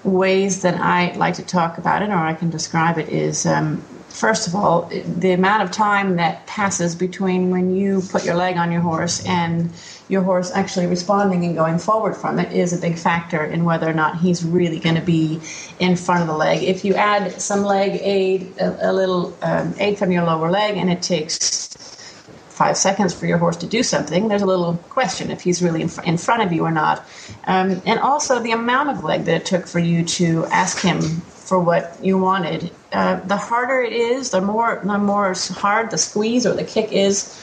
[0.04, 3.84] ways that i like to talk about it or i can describe it is um,
[4.16, 8.56] first of all the amount of time that passes between when you put your leg
[8.56, 9.70] on your horse and
[10.08, 13.90] your horse actually responding and going forward from it is a big factor in whether
[13.90, 15.40] or not he's really going to be
[15.80, 16.64] in front of the leg.
[16.64, 20.78] If you add some leg aid, a, a little um, aid from your lower leg,
[20.78, 21.68] and it takes
[22.50, 25.82] five seconds for your horse to do something, there's a little question if he's really
[25.82, 27.04] in, fr- in front of you or not.
[27.46, 31.02] Um, and also the amount of leg that it took for you to ask him
[31.46, 32.72] for what you wanted.
[32.92, 36.92] Uh, the harder it is, the more the more hard the squeeze or the kick
[36.92, 37.42] is,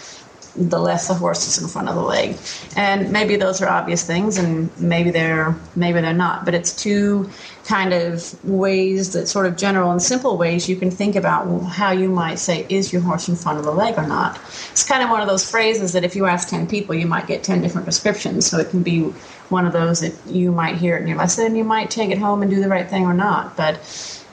[0.57, 2.37] the less the horse is in front of the leg.
[2.77, 6.45] And maybe those are obvious things, and maybe they're maybe they're not.
[6.45, 7.31] But it's two
[7.65, 11.93] kind of ways that sort of general and simple ways you can think about how
[11.93, 14.37] you might say, is your horse in front of the leg or not?
[14.73, 17.27] It's kind of one of those phrases that if you ask 10 people, you might
[17.29, 18.47] get 10 different descriptions.
[18.47, 19.13] So it can be
[19.53, 22.11] one of those that you might hear it in your lesson and you might take
[22.11, 23.57] it home and do the right thing or not.
[23.57, 23.79] But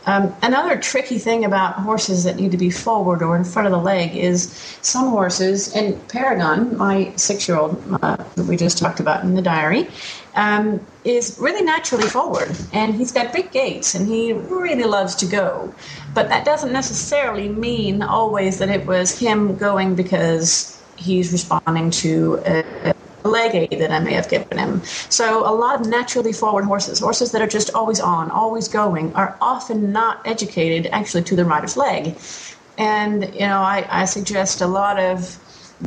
[0.06, 3.72] um, another tricky thing about horses that need to be forward or in front of
[3.72, 4.50] the leg is
[4.82, 9.36] some horses, and Paragon, my six year old uh, that we just talked about in
[9.36, 9.88] the diary,
[10.36, 12.50] um, is really naturally forward.
[12.74, 15.74] And he's got big gaits and he really loves to go.
[16.16, 22.42] But that doesn't necessarily mean always that it was him going because he's responding to
[22.46, 22.94] a,
[23.30, 24.84] leg aid that I may have given him.
[25.10, 29.14] So a lot of naturally forward horses, horses that are just always on, always going,
[29.16, 32.18] are often not educated actually to the rider's leg.
[32.78, 35.38] And you know, I, I suggest a lot of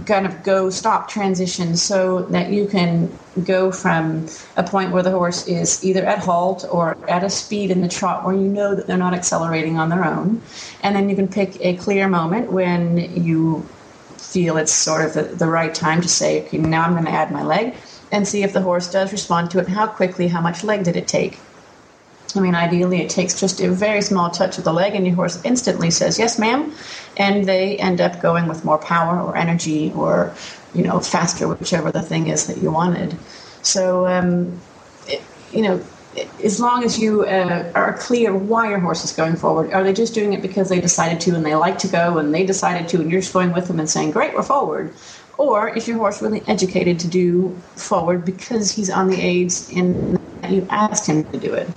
[0.06, 3.10] kind of go stop transition so that you can
[3.44, 4.26] go from
[4.56, 7.88] a point where the horse is either at halt or at a speed in the
[7.88, 10.40] trot where you know that they're not accelerating on their own
[10.82, 13.68] and then you can pick a clear moment when you
[14.22, 17.10] feel it's sort of the, the right time to say, okay, now I'm going to
[17.10, 17.74] add my leg
[18.10, 19.68] and see if the horse does respond to it.
[19.68, 21.38] How quickly, how much leg did it take?
[22.34, 25.16] I mean, ideally, it takes just a very small touch of the leg, and your
[25.16, 26.72] horse instantly says, Yes, ma'am.
[27.18, 30.34] And they end up going with more power or energy or,
[30.74, 33.18] you know, faster, whichever the thing is that you wanted.
[33.60, 34.58] So, um,
[35.06, 35.84] it, you know,
[36.44, 39.92] as long as you uh, are clear why your horse is going forward, are they
[39.92, 42.88] just doing it because they decided to and they like to go and they decided
[42.88, 44.92] to and you're just going with them and saying, great, we're forward?
[45.38, 50.18] Or is your horse really educated to do forward because he's on the aids and
[50.48, 51.68] you asked him to do it?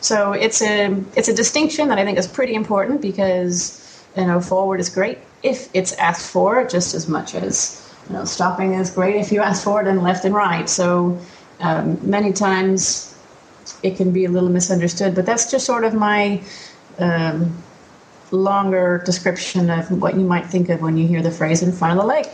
[0.00, 4.40] So it's a it's a distinction that I think is pretty important because you know
[4.40, 8.90] forward is great if it's asked for just as much as you know stopping is
[8.90, 10.68] great if you ask for it and left and right.
[10.68, 11.18] So
[11.60, 13.07] um, many times
[13.82, 15.14] it can be a little misunderstood.
[15.14, 16.42] But that's just sort of my
[16.98, 17.62] um,
[18.30, 21.98] longer description of what you might think of when you hear the phrase in front
[21.98, 22.28] of the lake.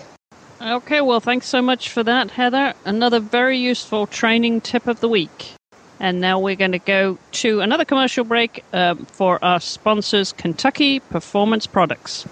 [0.60, 2.74] Okay, well, thanks so much for that, Heather.
[2.84, 5.52] Another very useful training tip of the week.
[6.00, 11.00] And now we're going to go to another commercial break uh, for our sponsors, Kentucky
[11.00, 12.26] Performance Products.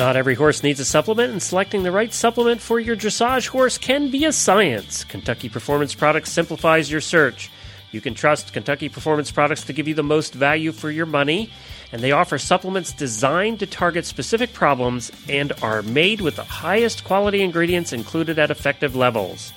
[0.00, 3.76] Not every horse needs a supplement, and selecting the right supplement for your dressage horse
[3.76, 5.04] can be a science.
[5.04, 7.50] Kentucky Performance Products simplifies your search.
[7.92, 11.52] You can trust Kentucky Performance Products to give you the most value for your money,
[11.92, 17.04] and they offer supplements designed to target specific problems and are made with the highest
[17.04, 19.52] quality ingredients included at effective levels.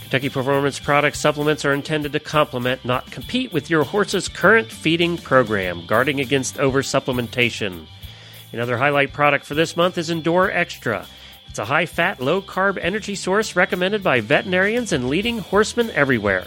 [0.00, 5.18] Kentucky Performance Products supplements are intended to complement, not compete with your horse's current feeding
[5.18, 7.84] program, guarding against oversupplementation.
[8.54, 11.08] Another highlight product for this month is Endure Extra.
[11.48, 16.46] It's a high fat, low carb energy source recommended by veterinarians and leading horsemen everywhere.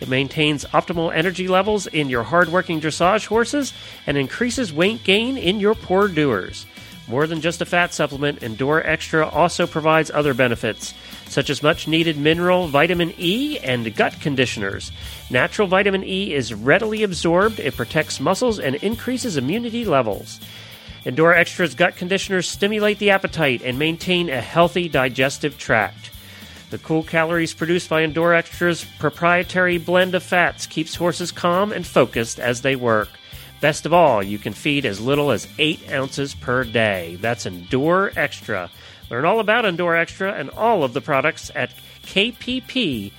[0.00, 3.72] It maintains optimal energy levels in your hard-working dressage horses
[4.04, 6.66] and increases weight gain in your poor doers.
[7.06, 10.92] More than just a fat supplement, Endure Extra also provides other benefits,
[11.26, 14.90] such as much needed mineral, vitamin E, and gut conditioners.
[15.30, 20.40] Natural vitamin E is readily absorbed, it protects muscles, and increases immunity levels.
[21.04, 26.10] Endure Extra's gut conditioners stimulate the appetite and maintain a healthy digestive tract.
[26.70, 31.86] The cool calories produced by Endure Extra's proprietary blend of fats keeps horses calm and
[31.86, 33.10] focused as they work.
[33.60, 37.16] Best of all, you can feed as little as 8 ounces per day.
[37.20, 38.70] That's Endure Extra.
[39.10, 41.70] Learn all about Endure Extra and all of the products at
[42.02, 43.14] kppusa.com.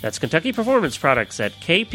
[0.00, 1.88] That's Kentucky Performance Products at kppusa.com.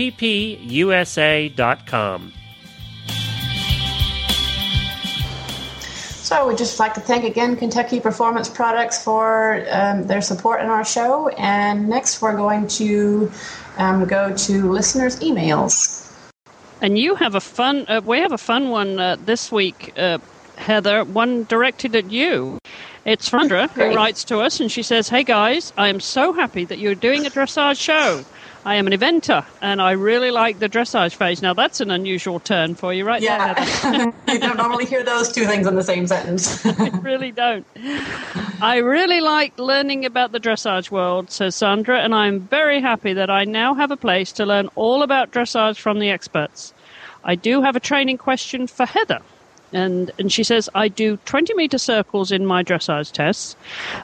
[6.32, 10.68] So we'd just like to thank again Kentucky Performance Products for um, their support in
[10.68, 11.28] our show.
[11.28, 13.30] And next we're going to
[13.78, 16.10] um, go to listeners' emails.
[16.82, 17.84] And you have a fun.
[17.90, 20.20] Uh, we have a fun one uh, this week, uh,
[20.56, 21.04] Heather.
[21.04, 22.60] One directed at you.
[23.04, 26.64] It's Sandra who writes to us, and she says, "Hey guys, I am so happy
[26.64, 28.24] that you're doing a dressage show.
[28.64, 31.42] I am an eventer, and I really like the dressage phase.
[31.42, 33.22] Now that's an unusual turn for you, right?
[33.22, 36.64] Yeah, you don't normally hear those two things in the same sentence.
[36.66, 37.66] I really don't.
[38.62, 43.32] I really like learning about the dressage world, says Sandra, and I'm very happy that
[43.32, 46.74] I now have a place to learn all about dressage from the experts.
[47.24, 49.22] I do have a training question for Heather.
[49.74, 53.56] And, and she says, I do 20 meter circles in my dressage tests,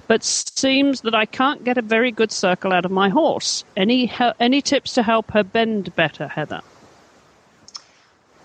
[0.07, 3.63] but seems that I can't get a very good circle out of my horse.
[3.75, 6.61] Any, any tips to help her bend better, Heather?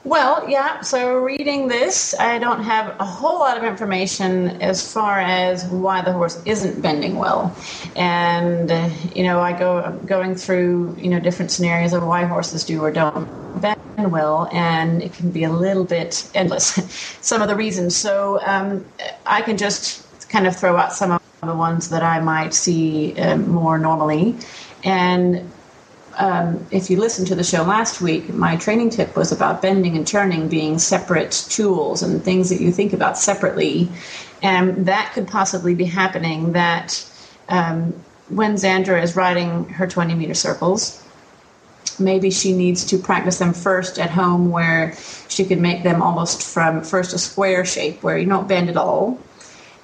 [0.04, 0.80] Well, yeah.
[0.80, 6.02] So reading this, I don't have a whole lot of information as far as why
[6.02, 7.56] the horse isn't bending well,
[7.94, 8.68] and
[9.14, 12.90] you know, I go going through you know different scenarios of why horses do or
[12.90, 13.76] don't bend
[14.10, 16.74] well, and it can be a little bit endless.
[17.20, 17.96] some of the reasons.
[17.96, 18.84] So um,
[19.24, 23.16] I can just kind of throw out some of the ones that I might see
[23.18, 24.40] uh, more normally,
[24.82, 25.52] and
[26.16, 29.96] um, if you listened to the show last week, my training tip was about bending
[29.96, 33.88] and turning being separate tools and things that you think about separately.
[34.42, 37.04] And that could possibly be happening that
[37.48, 37.94] um,
[38.28, 41.02] when Sandra is riding her 20 meter circles,
[41.98, 44.94] maybe she needs to practice them first at home where
[45.28, 48.76] she could make them almost from first a square shape where you don't bend at
[48.76, 49.18] all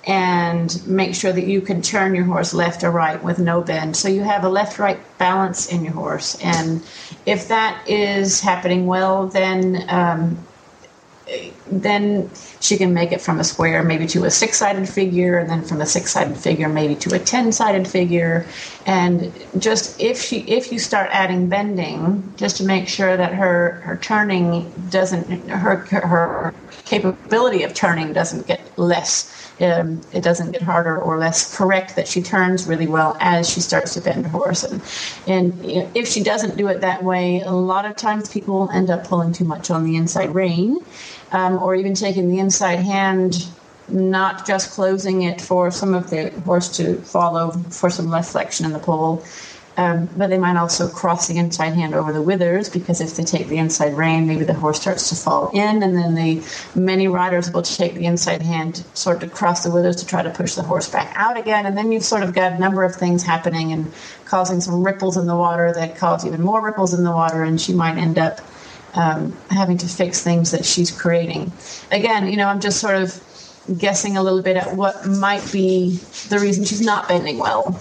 [0.08, 3.94] and make sure that you can turn your horse left or right with no bend.
[3.94, 6.34] So you have a left right balance in your horse.
[6.42, 6.82] And
[7.26, 10.38] if that is happening well, then um,
[11.70, 15.48] then she can make it from a square maybe to a six sided figure, and
[15.48, 18.46] then from a six sided figure maybe to a ten sided figure.
[18.86, 23.80] And just if she if you start adding bending, just to make sure that her
[23.84, 26.54] her turning doesn't her her
[26.84, 32.06] capability of turning doesn't get less um, it doesn't get harder or less correct that
[32.06, 34.62] she turns really well as she starts to bend her horse.
[34.64, 34.82] And,
[35.26, 38.70] and you know, if she doesn't do it that way, a lot of times people
[38.70, 40.78] end up pulling too much on the inside rein
[41.32, 43.46] um, or even taking the inside hand
[43.90, 48.66] not just closing it for some of the horse to follow for some less flexion
[48.66, 49.24] in the pole,
[49.78, 53.22] um, but they might also cross the inside hand over the withers because if they
[53.22, 56.42] take the inside rein, maybe the horse starts to fall in, and then the
[56.74, 60.30] many riders will take the inside hand sort of cross the withers to try to
[60.30, 62.94] push the horse back out again, and then you've sort of got a number of
[62.94, 63.90] things happening and
[64.24, 67.60] causing some ripples in the water that cause even more ripples in the water, and
[67.60, 68.40] she might end up
[68.98, 71.52] um, having to fix things that she's creating.
[71.92, 73.22] Again, you know, I'm just sort of
[73.78, 75.96] guessing a little bit at what might be
[76.28, 77.80] the reason she's not bending well.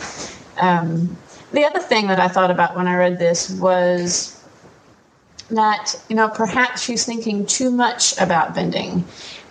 [0.62, 1.18] Um,
[1.52, 4.40] the other thing that I thought about when I read this was
[5.50, 9.04] that, you know, perhaps she's thinking too much about bending.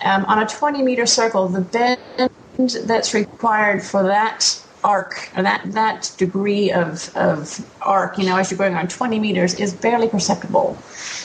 [0.04, 6.12] Um, on a 20 meter circle, the bend that's required for that arc, that that
[6.16, 10.78] degree of of arc, you know, as you're going on 20 meters, is barely perceptible.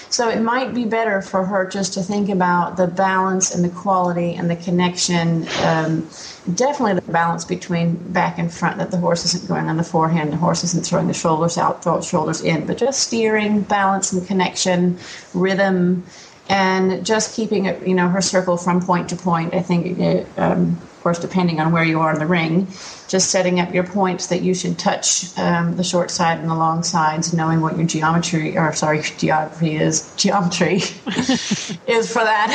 [0.10, 3.70] So it might be better for her just to think about the balance and the
[3.70, 5.48] quality and the connection.
[5.64, 6.10] Um,
[6.54, 10.34] definitely the balance between back and front, that the horse isn't going on the forehand,
[10.34, 14.28] the horse isn't throwing the shoulders out, throw shoulders in, but just steering, balance and
[14.28, 14.98] connection,
[15.34, 16.04] rhythm,
[16.50, 19.54] and just keeping it, you know, her circle from point to point.
[19.54, 22.68] I think, it, um, course, depending on where you are in the ring,
[23.08, 26.56] just setting up your points that you should touch um, the short side and the
[26.56, 30.76] long sides, knowing what your geometry, or sorry, geography is, geometry
[31.88, 32.52] is for that,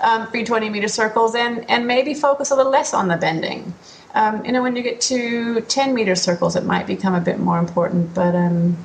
[0.00, 3.74] um, 320 meter circles, and, and maybe focus a little less on the bending.
[4.14, 7.38] Um, you know, when you get to 10 meter circles, it might become a bit
[7.38, 8.76] more important, but um,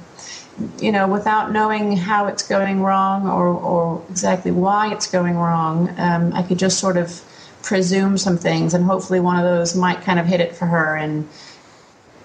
[0.80, 5.93] you know, without knowing how it's going wrong or, or exactly why it's going wrong,
[5.97, 7.22] um, I could just sort of
[7.70, 10.95] presume some things, and hopefully one of those might kind of hit it for her
[10.95, 11.30] and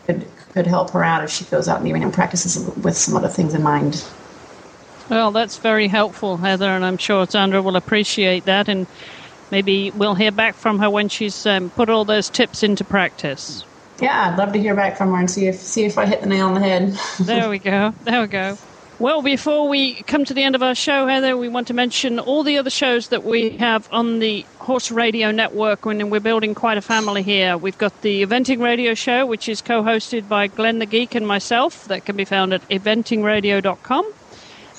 [0.06, 3.28] could, could help her out if she goes out and even practices with some other
[3.28, 4.02] things in mind.
[5.10, 8.70] Well, that's very helpful, Heather, and I'm sure Sandra will appreciate that.
[8.70, 8.86] And
[9.50, 13.66] maybe we'll hear back from her when she's um, put all those tips into practice.
[14.00, 16.22] Yeah, I'd love to hear back from her and see if see if I hit
[16.22, 16.98] the nail on the head.
[17.20, 17.92] there we go.
[18.04, 18.56] There we go.
[19.00, 22.20] Well, before we come to the end of our show, Heather, we want to mention
[22.20, 26.54] all the other shows that we have on the Horse Radio Network, and we're building
[26.54, 27.58] quite a family here.
[27.58, 31.86] We've got the Eventing Radio Show, which is co-hosted by Glenn the Geek and myself.
[31.86, 34.12] That can be found at eventingradio.com,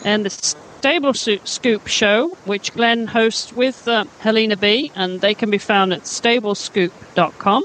[0.06, 5.50] and the Stable Scoop Show, which Glenn hosts with uh, Helena B, and they can
[5.50, 7.64] be found at stablescoop.com.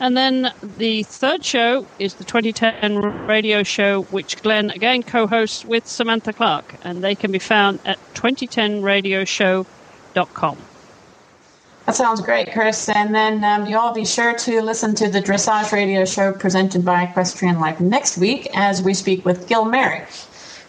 [0.00, 5.64] And then the third show is the 2010 radio show, which Glenn again co hosts
[5.64, 10.56] with Samantha Clark, and they can be found at 2010radioshow.com.
[11.86, 12.88] That sounds great, Chris.
[12.90, 16.84] And then um, you all be sure to listen to the Dressage Radio show presented
[16.84, 20.06] by Equestrian Life next week as we speak with Gil Merrick,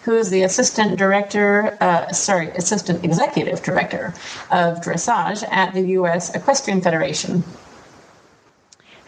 [0.04, 4.14] who is the assistant director, uh, sorry, assistant executive director
[4.50, 6.34] of dressage at the U.S.
[6.34, 7.44] Equestrian Federation.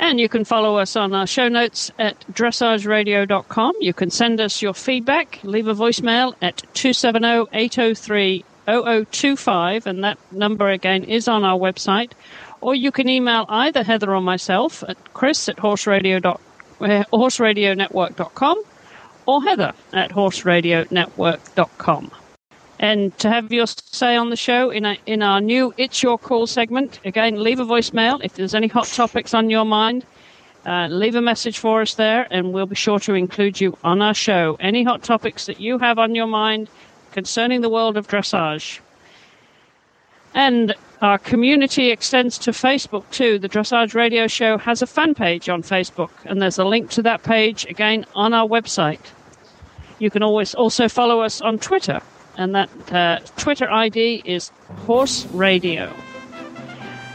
[0.01, 3.73] And you can follow us on our show notes at dressageradio.com.
[3.79, 10.17] You can send us your feedback, leave a voicemail at 270 803 0025, and that
[10.31, 12.13] number again is on our website.
[12.61, 16.25] Or you can email either Heather or myself at chris at horseradio.
[16.25, 16.37] Uh,
[17.13, 18.63] horseradionetwork.com
[19.27, 22.11] or Heather at horseradionetwork.com
[22.81, 26.17] and to have your say on the show in, a, in our new It's Your
[26.17, 26.99] Call segment.
[27.05, 30.03] Again, leave a voicemail if there's any hot topics on your mind.
[30.65, 34.01] Uh, leave a message for us there, and we'll be sure to include you on
[34.01, 34.57] our show.
[34.59, 36.69] Any hot topics that you have on your mind
[37.11, 38.79] concerning the world of dressage.
[40.33, 40.73] And
[41.03, 43.37] our community extends to Facebook too.
[43.37, 47.03] The Dressage Radio Show has a fan page on Facebook, and there's a link to
[47.03, 49.11] that page again on our website.
[49.99, 52.01] You can always also follow us on Twitter
[52.37, 54.49] and that uh, Twitter ID is
[54.85, 55.93] Horse Radio.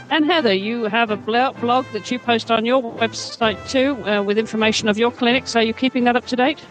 [0.09, 4.37] And Heather, you have a blog that you post on your website too, uh, with
[4.37, 5.55] information of your clinics.
[5.55, 6.63] Are you keeping that up to date?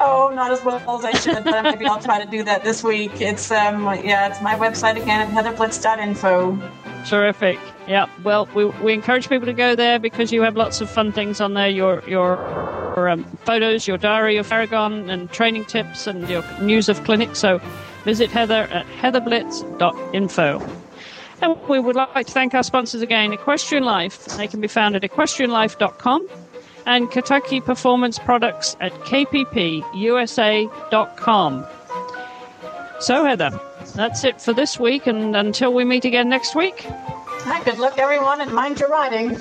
[0.00, 2.84] Oh, not as well as I should, but maybe I'll try to do that this
[2.84, 3.20] week.
[3.20, 6.58] It's um, yeah, it's my website again at heatherblitz.info.
[7.06, 7.58] Terrific.
[7.86, 8.06] Yeah.
[8.24, 11.40] Well, we, we encourage people to go there because you have lots of fun things
[11.40, 11.68] on there.
[11.68, 12.06] Your
[12.96, 17.38] your um, photos, your diary of Paragon, and training tips, and your news of clinics.
[17.38, 17.60] So
[18.04, 20.66] visit Heather at heatherblitz.info.
[21.42, 24.24] And we would like to thank our sponsors again, Equestrian Life.
[24.24, 26.26] They can be found at equestrianlife.com
[26.86, 29.86] and Kentucky Performance Products at kppusa.com.
[32.98, 33.60] So, Heather,
[33.94, 36.86] that's it for this week, and until we meet again next week.
[36.88, 39.38] Hi, good luck, everyone, and mind your riding.